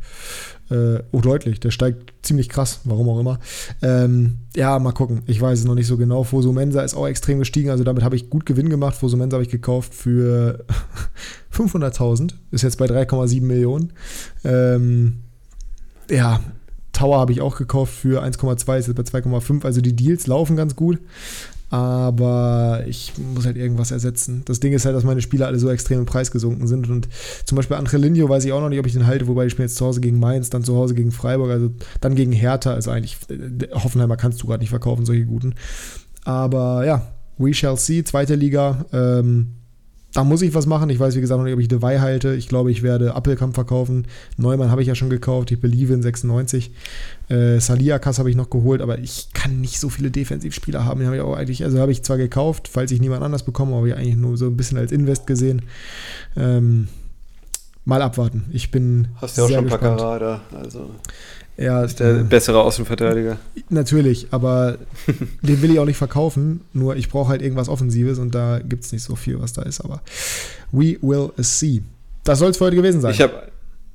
[0.69, 1.59] Äh, oh, deutlich.
[1.59, 3.39] Der steigt ziemlich krass, warum auch immer.
[3.81, 5.23] Ähm, ja, mal gucken.
[5.25, 6.23] Ich weiß es noch nicht so genau.
[6.23, 8.95] Foso Mensa ist auch extrem gestiegen, also damit habe ich gut Gewinn gemacht.
[8.95, 10.65] Foso Mensa habe ich gekauft für
[11.53, 13.93] 500.000, ist jetzt bei 3,7 Millionen.
[14.43, 15.19] Ähm,
[16.09, 16.39] ja,
[16.93, 19.63] Tower habe ich auch gekauft für 1,2, ist jetzt bei 2,5.
[19.63, 20.99] Also die Deals laufen ganz gut.
[21.71, 24.41] Aber ich muss halt irgendwas ersetzen.
[24.45, 26.89] Das Ding ist halt, dass meine Spieler alle so extrem im Preis gesunken sind.
[26.89, 27.07] Und
[27.45, 29.67] zum Beispiel Angelino weiß ich auch noch nicht, ob ich den halte, wobei ich spiele
[29.67, 31.69] jetzt zu Hause gegen Mainz, dann zu Hause gegen Freiburg, also
[32.01, 32.73] dann gegen Hertha.
[32.73, 35.53] Also eigentlich, äh, Hoffenheimer kannst du gerade nicht verkaufen, solche guten.
[36.25, 38.03] Aber ja, we shall see.
[38.03, 38.85] Zweite Liga.
[38.91, 39.58] Ähm,
[40.13, 40.89] da muss ich was machen.
[40.89, 42.33] Ich weiß, wie gesagt, noch nicht, ob ich Dewey halte.
[42.33, 44.07] Ich glaube, ich werde Appelkamp verkaufen.
[44.37, 45.51] Neumann habe ich ja schon gekauft.
[45.51, 46.71] Ich believe in 96.
[47.29, 50.99] Äh, Saliakas habe ich noch geholt, aber ich kann nicht so viele Defensivspieler haben.
[50.99, 53.75] Den habe ich auch eigentlich, also habe ich zwar gekauft, falls ich niemand anders bekomme,
[53.75, 55.61] aber ich eigentlich nur so ein bisschen als Invest gesehen.
[56.35, 56.87] Ähm,
[57.85, 58.45] mal abwarten.
[58.51, 59.09] Ich bin.
[59.21, 60.89] Hast du ja auch schon Paccarada, also.
[61.59, 63.37] Ja, ist der äh, bessere Außenverteidiger.
[63.69, 64.77] Natürlich, aber
[65.41, 66.61] den will ich auch nicht verkaufen.
[66.71, 69.63] Nur ich brauche halt irgendwas Offensives und da gibt es nicht so viel, was da
[69.63, 69.81] ist.
[69.81, 70.01] Aber
[70.71, 71.81] we will see.
[72.23, 73.11] Das soll es für heute gewesen sein.
[73.11, 73.49] Ich habe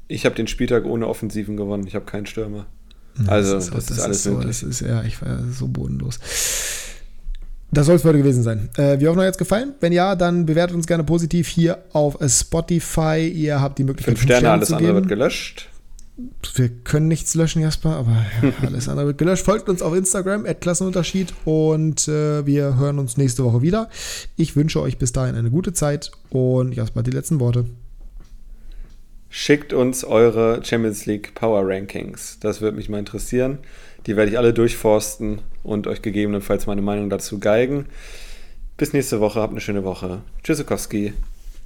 [0.08, 1.86] ich hab den Spieltag ohne Offensiven gewonnen.
[1.86, 2.66] Ich habe keinen Stürmer.
[3.26, 4.40] Also, das ist, das ist alles so.
[4.40, 6.18] Das ist, ja, ich war so bodenlos.
[7.70, 8.68] Das soll es für heute gewesen sein.
[8.76, 9.72] Äh, wir hoffen, euch jetzt gefallen.
[9.80, 13.26] Wenn ja, dann bewertet uns gerne positiv hier auf Spotify.
[13.26, 15.68] Ihr habt die Möglichkeit, fünf Sterne, Sterne alles andere wird gelöscht.
[16.54, 19.44] Wir können nichts löschen, Jasper, aber ja, alles andere wird gelöscht.
[19.44, 23.90] Folgt uns auf Instagram, Klassenunterschied und äh, wir hören uns nächste Woche wieder.
[24.36, 27.66] Ich wünsche euch bis dahin eine gute Zeit und Jasper, die letzten Worte.
[29.28, 32.38] Schickt uns eure Champions League Power Rankings.
[32.38, 33.58] Das würde mich mal interessieren.
[34.06, 37.86] Die werde ich alle durchforsten und euch gegebenenfalls meine Meinung dazu geigen.
[38.76, 40.20] Bis nächste Woche, habt eine schöne Woche.
[40.44, 41.14] Tschüssikowski.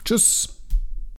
[0.05, 0.58] Tschüss.